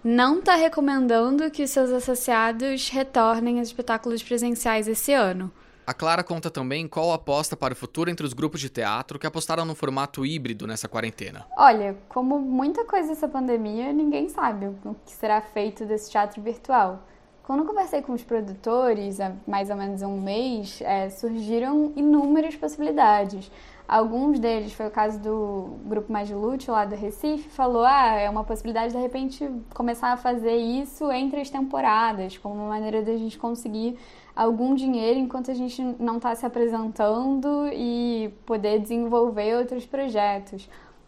não 0.05 0.37
está 0.37 0.53
recomendando 0.53 1.49
que 1.49 1.63
os 1.63 1.71
seus 1.71 1.89
associados 1.89 2.89
retornem 2.89 3.57
aos 3.57 3.69
espetáculos 3.69 4.21
presenciais 4.21 4.87
esse 4.87 5.11
ano. 5.11 5.51
A 5.87 5.95
Clara 5.95 6.23
conta 6.23 6.51
também 6.51 6.87
qual 6.87 7.11
a 7.11 7.15
aposta 7.15 7.57
para 7.57 7.73
o 7.73 7.75
futuro 7.75 8.11
entre 8.11 8.23
os 8.23 8.31
grupos 8.31 8.61
de 8.61 8.69
teatro 8.69 9.17
que 9.17 9.25
apostaram 9.25 9.65
no 9.65 9.73
formato 9.73 10.23
híbrido 10.23 10.67
nessa 10.67 10.87
quarentena. 10.87 11.47
Olha, 11.57 11.97
como 12.07 12.37
muita 12.37 12.85
coisa 12.85 13.09
dessa 13.09 13.27
pandemia, 13.27 13.91
ninguém 13.91 14.29
sabe 14.29 14.67
o 14.67 14.95
que 15.03 15.11
será 15.11 15.41
feito 15.41 15.85
desse 15.85 16.11
teatro 16.11 16.39
virtual. 16.39 17.03
Quando 17.41 17.61
eu 17.61 17.65
conversei 17.65 18.03
com 18.03 18.13
os 18.13 18.23
produtores, 18.23 19.19
há 19.19 19.31
mais 19.47 19.71
ou 19.71 19.75
menos 19.75 20.03
um 20.03 20.21
mês, 20.21 20.81
é, 20.81 21.09
surgiram 21.09 21.93
inúmeras 21.95 22.55
possibilidades. 22.55 23.51
Alguns 23.88 24.39
deles, 24.39 24.74
foi 24.74 24.88
o 24.88 24.91
caso 24.91 25.19
do 25.19 25.78
Grupo 25.86 26.12
Mais 26.12 26.30
Lútil, 26.32 26.74
lá 26.74 26.86
do 26.86 26.95
Recife, 26.95 27.50
falou: 27.50 27.84
ah, 27.86 28.15
é 28.15 28.28
uma 28.30 28.43
possibilidade 28.43 28.93
de 28.93 29.00
repente 29.00 29.48
começar 29.76 30.12
a 30.12 30.17
fazer 30.17 30.56
isso 30.56 31.12
entre 31.12 31.39
as 31.39 31.50
temporadas, 31.52 32.38
como 32.38 32.56
uma 32.56 32.69
maneira 32.69 33.04
de 33.04 33.12
a 33.12 33.17
gente 33.17 33.38
conseguir 33.38 33.98
algum 34.36 34.74
dinheiro 34.74 35.19
enquanto 35.19 35.52
a 35.52 35.54
gente 35.54 35.82
não 36.00 36.17
está 36.17 36.34
se 36.34 36.45
apresentando 36.45 37.69
e 37.71 38.34
poder 38.45 38.80
desenvolver 38.80 39.56
outros 39.56 39.86
projetos. 39.86 40.67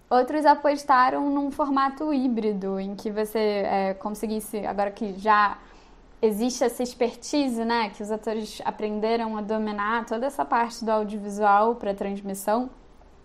Outros 0.09 0.45
apostaram 0.45 1.29
num 1.29 1.51
formato 1.51 2.13
híbrido, 2.13 2.79
em 2.79 2.95
que 2.95 3.11
você 3.11 3.39
é, 3.65 3.93
conseguisse, 3.95 4.65
agora 4.65 4.89
que 4.89 5.13
já 5.19 5.57
existe 6.21 6.63
essa 6.63 6.81
expertise, 6.81 7.63
né, 7.63 7.89
que 7.89 8.01
os 8.01 8.11
atores 8.11 8.61
aprenderam 8.65 9.37
a 9.37 9.41
dominar 9.41 10.05
toda 10.05 10.25
essa 10.25 10.43
parte 10.43 10.83
do 10.83 10.89
audiovisual 10.89 11.75
para 11.75 11.93
transmissão, 11.93 12.69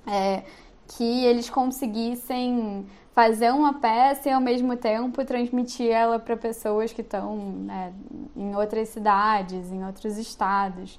é, 0.07 0.43
que 0.89 1.25
eles 1.25 1.49
conseguissem 1.49 2.87
fazer 3.15 3.53
uma 3.53 3.75
peça 3.75 4.29
e 4.29 4.33
ao 4.33 4.41
mesmo 4.41 4.77
tempo 4.77 5.25
transmitir 5.25 5.91
ela 5.91 6.19
para 6.19 6.37
pessoas 6.37 6.93
que 6.93 7.03
estão 7.03 7.37
né, 7.37 7.93
em 8.37 8.55
outras 8.57 8.89
cidades, 8.89 9.71
em 9.71 9.85
outros 9.85 10.17
estados. 10.19 10.99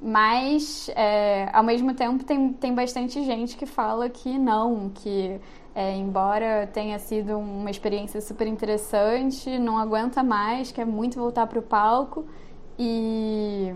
Mas, 0.00 0.90
é, 0.96 1.48
ao 1.52 1.62
mesmo 1.62 1.94
tempo, 1.94 2.24
tem, 2.24 2.52
tem 2.54 2.74
bastante 2.74 3.22
gente 3.22 3.56
que 3.56 3.66
fala 3.66 4.08
que 4.08 4.36
não, 4.36 4.90
que 4.90 5.40
é, 5.74 5.96
embora 5.96 6.68
tenha 6.72 6.98
sido 6.98 7.38
uma 7.38 7.70
experiência 7.70 8.20
super 8.20 8.46
interessante, 8.46 9.58
não 9.58 9.78
aguenta 9.78 10.22
mais, 10.22 10.70
quer 10.70 10.84
muito 10.84 11.18
voltar 11.18 11.46
para 11.46 11.58
o 11.58 11.62
palco 11.62 12.26
e 12.78 13.74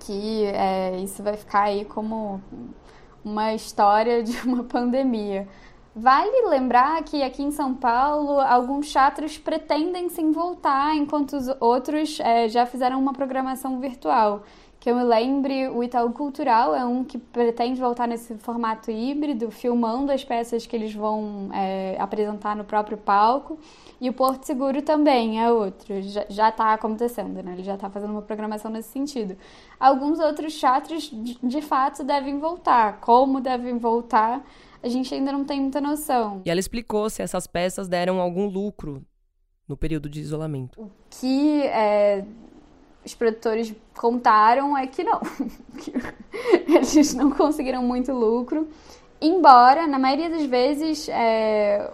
que 0.00 0.44
é, 0.46 0.98
isso 0.98 1.22
vai 1.22 1.36
ficar 1.36 1.62
aí 1.64 1.84
como 1.84 2.42
uma 3.24 3.54
história 3.54 4.22
de 4.22 4.36
uma 4.46 4.64
pandemia. 4.64 5.48
Vale 5.96 6.48
lembrar 6.48 7.02
que 7.04 7.22
aqui 7.22 7.42
em 7.42 7.52
São 7.52 7.72
Paulo 7.72 8.40
alguns 8.40 8.92
teatros 8.92 9.38
pretendem 9.38 10.08
sim 10.08 10.32
voltar, 10.32 10.94
enquanto 10.96 11.34
os 11.34 11.46
outros 11.60 12.18
é, 12.20 12.48
já 12.48 12.66
fizeram 12.66 12.98
uma 12.98 13.12
programação 13.12 13.78
virtual 13.80 14.42
que 14.84 14.90
eu 14.90 14.96
me 14.96 15.02
lembre, 15.02 15.66
o 15.68 15.82
Itaú 15.82 16.12
Cultural 16.12 16.74
é 16.74 16.84
um 16.84 17.02
que 17.02 17.16
pretende 17.16 17.80
voltar 17.80 18.06
nesse 18.06 18.34
formato 18.34 18.90
híbrido, 18.90 19.50
filmando 19.50 20.12
as 20.12 20.22
peças 20.22 20.66
que 20.66 20.76
eles 20.76 20.92
vão 20.92 21.48
é, 21.54 21.96
apresentar 21.98 22.54
no 22.54 22.64
próprio 22.64 22.98
palco. 22.98 23.58
E 23.98 24.10
o 24.10 24.12
Porto 24.12 24.44
Seguro 24.44 24.82
também 24.82 25.42
é 25.42 25.50
outro, 25.50 25.94
já 26.28 26.50
está 26.50 26.74
acontecendo, 26.74 27.42
né? 27.42 27.54
Ele 27.54 27.62
já 27.62 27.76
está 27.76 27.88
fazendo 27.88 28.10
uma 28.10 28.20
programação 28.20 28.70
nesse 28.70 28.90
sentido. 28.90 29.38
Alguns 29.80 30.18
outros 30.20 30.54
teatros, 30.60 31.04
de, 31.04 31.38
de 31.42 31.62
fato, 31.62 32.04
devem 32.04 32.38
voltar. 32.38 33.00
Como 33.00 33.40
devem 33.40 33.78
voltar, 33.78 34.46
a 34.82 34.88
gente 34.90 35.14
ainda 35.14 35.32
não 35.32 35.46
tem 35.46 35.62
muita 35.62 35.80
noção. 35.80 36.42
E 36.44 36.50
ela 36.50 36.60
explicou 36.60 37.08
se 37.08 37.22
essas 37.22 37.46
peças 37.46 37.88
deram 37.88 38.20
algum 38.20 38.46
lucro 38.46 39.02
no 39.66 39.78
período 39.78 40.10
de 40.10 40.20
isolamento. 40.20 40.78
O 40.78 40.90
que 41.08 41.62
é, 41.62 42.22
os 43.04 43.14
produtores 43.14 43.74
contaram 43.94 44.76
é 44.76 44.86
que 44.86 45.04
não. 45.04 45.20
Eles 46.66 47.14
não 47.14 47.30
conseguiram 47.30 47.82
muito 47.82 48.12
lucro. 48.12 48.68
Embora, 49.20 49.86
na 49.86 49.98
maioria 49.98 50.28
das 50.28 50.44
vezes, 50.44 51.08
é, 51.08 51.90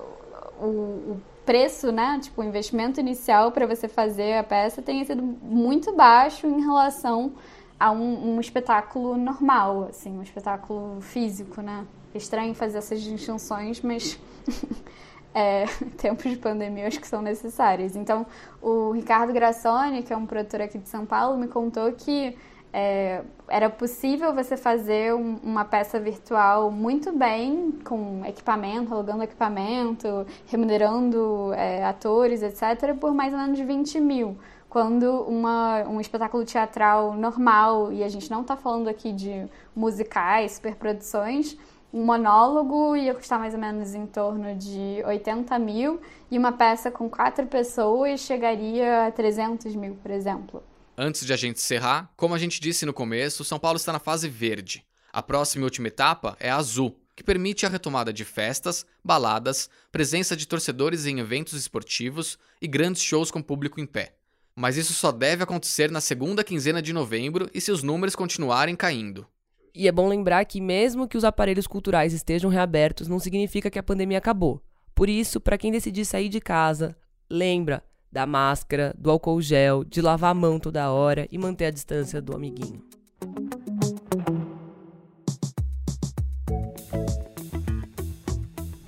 o, 0.60 0.66
o, 0.66 1.20
preço, 1.44 1.90
né, 1.90 2.18
tipo, 2.22 2.40
o 2.40 2.44
investimento 2.44 3.00
inicial 3.00 3.50
para 3.50 3.66
você 3.66 3.88
fazer 3.88 4.36
a 4.36 4.44
peça 4.44 4.80
tenha 4.80 5.04
sido 5.04 5.22
muito 5.22 5.92
baixo 5.94 6.46
em 6.46 6.60
relação 6.60 7.32
a 7.78 7.90
um, 7.90 8.34
um 8.34 8.40
espetáculo 8.40 9.16
normal, 9.16 9.86
assim, 9.88 10.16
um 10.18 10.22
espetáculo 10.22 11.00
físico, 11.00 11.62
né? 11.62 11.86
É 12.14 12.18
estranho 12.18 12.54
fazer 12.54 12.78
essas 12.78 13.00
distinções, 13.00 13.80
mas 13.80 14.18
é, 15.34 15.66
tempos 15.96 16.30
de 16.30 16.36
pandemia 16.36 16.86
acho 16.86 17.00
que 17.00 17.06
são 17.06 17.22
necessários. 17.22 17.96
Então, 17.96 18.26
o 18.60 18.92
Ricardo 18.92 19.32
Grassoni, 19.32 20.02
que 20.02 20.12
é 20.12 20.16
um 20.16 20.26
produtor 20.26 20.62
aqui 20.62 20.78
de 20.78 20.88
São 20.88 21.06
Paulo, 21.06 21.38
me 21.38 21.48
contou 21.48 21.92
que 21.92 22.36
é, 22.72 23.22
era 23.48 23.68
possível 23.68 24.32
você 24.32 24.56
fazer 24.56 25.12
um, 25.14 25.38
uma 25.42 25.64
peça 25.64 25.98
virtual 25.98 26.70
muito 26.70 27.12
bem, 27.12 27.72
com 27.84 28.24
equipamento, 28.24 28.94
alugando 28.94 29.24
equipamento, 29.24 30.26
remunerando 30.46 31.52
é, 31.54 31.84
atores, 31.84 32.42
etc., 32.42 32.94
por 32.94 33.12
mais 33.12 33.32
ou 33.32 33.40
menos 33.40 33.58
20 33.58 34.00
mil. 34.00 34.38
Quando 34.68 35.22
uma, 35.22 35.82
um 35.88 36.00
espetáculo 36.00 36.44
teatral 36.44 37.14
normal, 37.14 37.92
e 37.92 38.04
a 38.04 38.08
gente 38.08 38.30
não 38.30 38.42
está 38.42 38.56
falando 38.56 38.86
aqui 38.86 39.12
de 39.12 39.48
musicais, 39.74 40.52
superproduções, 40.52 41.56
um 41.92 42.04
monólogo 42.04 42.96
ia 42.96 43.14
custar 43.14 43.38
mais 43.38 43.54
ou 43.54 43.60
menos 43.60 43.94
em 43.94 44.06
torno 44.06 44.54
de 44.54 45.02
80 45.04 45.58
mil 45.58 46.00
e 46.30 46.38
uma 46.38 46.52
peça 46.52 46.90
com 46.90 47.10
quatro 47.10 47.46
pessoas 47.46 48.20
chegaria 48.20 49.06
a 49.06 49.10
300 49.10 49.74
mil, 49.74 49.96
por 49.96 50.10
exemplo. 50.10 50.62
Antes 50.96 51.26
de 51.26 51.32
a 51.32 51.36
gente 51.36 51.56
encerrar, 51.56 52.10
como 52.16 52.34
a 52.34 52.38
gente 52.38 52.60
disse 52.60 52.86
no 52.86 52.92
começo, 52.92 53.44
São 53.44 53.58
Paulo 53.58 53.76
está 53.76 53.92
na 53.92 53.98
fase 53.98 54.28
verde. 54.28 54.84
A 55.12 55.22
próxima 55.22 55.62
e 55.62 55.64
última 55.64 55.88
etapa 55.88 56.36
é 56.38 56.50
a 56.50 56.56
azul, 56.56 56.96
que 57.16 57.24
permite 57.24 57.66
a 57.66 57.68
retomada 57.68 58.12
de 58.12 58.24
festas, 58.24 58.86
baladas, 59.04 59.68
presença 59.90 60.36
de 60.36 60.46
torcedores 60.46 61.06
em 61.06 61.18
eventos 61.18 61.54
esportivos 61.54 62.38
e 62.62 62.68
grandes 62.68 63.02
shows 63.02 63.30
com 63.30 63.42
público 63.42 63.80
em 63.80 63.86
pé. 63.86 64.14
Mas 64.54 64.76
isso 64.76 64.92
só 64.92 65.10
deve 65.10 65.42
acontecer 65.42 65.90
na 65.90 66.00
segunda 66.00 66.44
quinzena 66.44 66.80
de 66.80 66.92
novembro 66.92 67.50
e 67.52 67.60
se 67.60 67.72
os 67.72 67.82
números 67.82 68.14
continuarem 68.14 68.76
caindo. 68.76 69.26
E 69.74 69.86
é 69.86 69.92
bom 69.92 70.08
lembrar 70.08 70.44
que, 70.44 70.60
mesmo 70.60 71.06
que 71.06 71.16
os 71.16 71.24
aparelhos 71.24 71.66
culturais 71.66 72.12
estejam 72.12 72.50
reabertos, 72.50 73.06
não 73.06 73.20
significa 73.20 73.70
que 73.70 73.78
a 73.78 73.82
pandemia 73.82 74.18
acabou. 74.18 74.60
Por 74.94 75.08
isso, 75.08 75.40
para 75.40 75.56
quem 75.56 75.70
decidir 75.70 76.04
sair 76.04 76.28
de 76.28 76.40
casa, 76.40 76.96
lembra 77.30 77.82
da 78.10 78.26
máscara, 78.26 78.92
do 78.98 79.10
álcool 79.10 79.40
gel, 79.40 79.84
de 79.84 80.02
lavar 80.02 80.32
a 80.32 80.34
mão 80.34 80.58
toda 80.58 80.90
hora 80.90 81.28
e 81.30 81.38
manter 81.38 81.66
a 81.66 81.70
distância 81.70 82.20
do 82.20 82.34
amiguinho. 82.34 82.82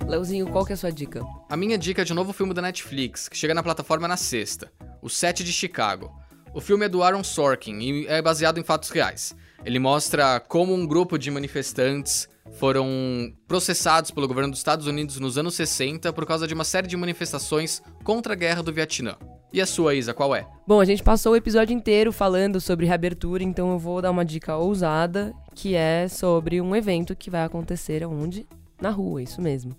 Leozinho, 0.05 0.47
qual 0.51 0.65
que 0.65 0.73
é 0.73 0.75
a 0.75 0.77
sua 0.77 0.91
dica? 0.91 1.25
A 1.49 1.55
minha 1.55 1.77
dica 1.77 2.01
é 2.01 2.05
de 2.05 2.13
novo 2.13 2.33
filme 2.33 2.53
da 2.53 2.61
Netflix, 2.61 3.29
que 3.29 3.37
chega 3.37 3.53
na 3.53 3.63
plataforma 3.63 4.07
na 4.07 4.17
sexta, 4.17 4.71
O 5.01 5.09
Sete 5.09 5.43
de 5.43 5.53
Chicago. 5.53 6.11
O 6.53 6.59
filme 6.59 6.85
é 6.85 6.89
do 6.89 7.01
Aaron 7.01 7.23
Sorkin 7.23 7.79
e 7.79 8.05
é 8.05 8.21
baseado 8.21 8.59
em 8.59 8.63
fatos 8.63 8.89
reais. 8.89 9.33
Ele 9.65 9.79
mostra 9.79 10.39
como 10.39 10.73
um 10.73 10.85
grupo 10.85 11.17
de 11.17 11.31
manifestantes 11.31 12.27
foram 12.53 13.33
processados 13.47 14.11
pelo 14.11 14.27
governo 14.27 14.51
dos 14.51 14.59
Estados 14.59 14.85
Unidos 14.85 15.19
nos 15.19 15.37
anos 15.37 15.55
60 15.55 16.11
por 16.13 16.25
causa 16.25 16.47
de 16.47 16.53
uma 16.53 16.63
série 16.63 16.87
de 16.87 16.97
manifestações 16.97 17.81
contra 18.03 18.33
a 18.33 18.35
guerra 18.35 18.61
do 18.61 18.73
Vietnã. 18.73 19.15
E 19.51 19.61
a 19.61 19.65
sua, 19.65 19.95
Isa, 19.95 20.13
qual 20.13 20.35
é? 20.35 20.47
Bom, 20.67 20.79
a 20.79 20.85
gente 20.85 21.03
passou 21.03 21.33
o 21.33 21.35
episódio 21.35 21.75
inteiro 21.75 22.11
falando 22.11 22.59
sobre 22.59 22.85
reabertura, 22.85 23.43
então 23.43 23.71
eu 23.71 23.79
vou 23.79 24.01
dar 24.01 24.11
uma 24.11 24.25
dica 24.25 24.57
ousada, 24.57 25.33
que 25.53 25.75
é 25.75 26.07
sobre 26.07 26.59
um 26.59 26.75
evento 26.75 27.15
que 27.15 27.29
vai 27.29 27.43
acontecer 27.43 28.05
onde? 28.05 28.47
Na 28.81 28.89
rua, 28.89 29.21
isso 29.21 29.41
mesmo. 29.41 29.75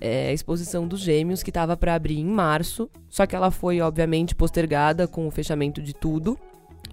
É 0.00 0.28
a 0.28 0.32
exposição 0.32 0.86
dos 0.86 1.00
Gêmeos, 1.00 1.42
que 1.42 1.50
estava 1.50 1.76
para 1.76 1.94
abrir 1.94 2.18
em 2.18 2.26
março, 2.26 2.90
só 3.08 3.26
que 3.26 3.34
ela 3.34 3.50
foi, 3.50 3.80
obviamente, 3.80 4.34
postergada 4.34 5.08
com 5.08 5.26
o 5.26 5.30
fechamento 5.30 5.80
de 5.80 5.94
tudo. 5.94 6.38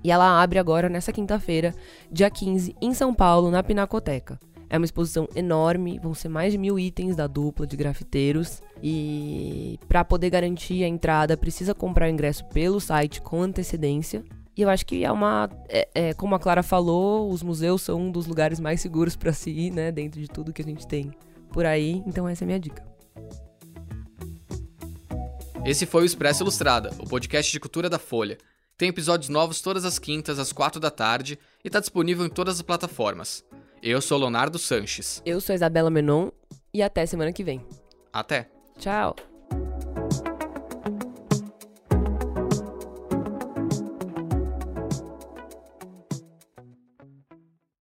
E 0.04 0.12
ela 0.12 0.42
abre 0.42 0.60
agora 0.60 0.90
nessa 0.90 1.14
quinta-feira, 1.14 1.74
dia 2.12 2.30
15, 2.30 2.76
em 2.82 2.94
São 2.94 3.14
Paulo, 3.14 3.50
na 3.50 3.64
Pinacoteca. 3.64 4.40
É 4.70 4.78
uma 4.78 4.86
exposição 4.86 5.28
enorme, 5.36 6.00
vão 6.02 6.16
ser 6.16 6.30
mais 6.30 6.52
de 6.52 6.58
mil 6.58 6.80
itens 6.80 7.16
da 7.16 7.28
dupla 7.28 7.68
de 7.68 7.78
grafiteiros. 7.78 8.62
E 8.82 9.80
para 9.88 10.04
poder 10.04 10.32
garantir 10.32 10.84
a 10.84 10.88
entrada, 10.88 11.38
precisa 11.38 11.76
comprar 11.76 12.08
o 12.08 12.10
ingresso 12.10 12.44
pelo 12.46 12.80
site 12.80 13.22
com 13.22 13.42
antecedência. 13.42 14.24
E 14.58 14.62
eu 14.62 14.70
acho 14.70 14.86
que 14.86 15.06
é 15.06 15.12
uma. 15.12 15.50
É, 15.70 15.88
é, 15.94 16.14
como 16.14 16.36
a 16.36 16.40
Clara 16.40 16.64
falou, 16.64 17.32
os 17.32 17.44
museus 17.44 17.84
são 17.84 18.02
um 18.02 18.12
dos 18.12 18.26
lugares 18.26 18.60
mais 18.60 18.82
seguros 18.82 19.16
para 19.16 19.32
se 19.32 19.52
ir, 19.52 19.72
né? 19.72 19.92
Dentro 19.92 20.20
de 20.20 20.28
tudo 20.28 20.52
que 20.52 20.62
a 20.62 20.66
gente 20.66 20.88
tem 20.88 21.12
por 21.52 21.66
aí. 21.66 22.04
Então, 22.06 22.28
essa 22.28 22.44
é 22.44 22.46
a 22.46 22.48
minha 22.48 22.60
dica. 22.60 22.84
Esse 25.66 25.86
foi 25.86 26.04
o 26.04 26.06
Expresso 26.06 26.44
Ilustrada, 26.44 26.90
o 27.00 27.08
podcast 27.08 27.52
de 27.52 27.60
cultura 27.60 27.90
da 27.90 27.98
Folha. 27.98 28.38
Tem 28.78 28.90
episódios 28.90 29.30
novos 29.30 29.62
todas 29.62 29.86
as 29.86 30.00
quintas, 30.00 30.40
às 30.40 30.52
quatro 30.52 30.80
da 30.80 30.90
tarde, 30.90 31.38
e 31.64 31.68
está 31.68 31.80
disponível 31.80 32.26
em 32.26 32.30
todas 32.30 32.56
as 32.56 32.62
plataformas. 32.62 33.46
Eu 33.82 34.02
sou 34.02 34.18
Leonardo 34.18 34.58
Sanches. 34.58 35.22
Eu 35.26 35.40
sou 35.40 35.54
Isabela 35.54 35.90
Menon 35.90 36.30
e 36.74 36.82
até 36.82 37.06
semana 37.06 37.32
que 37.32 37.44
vem. 37.44 37.66
Até. 38.12 38.50
Tchau. 38.78 39.16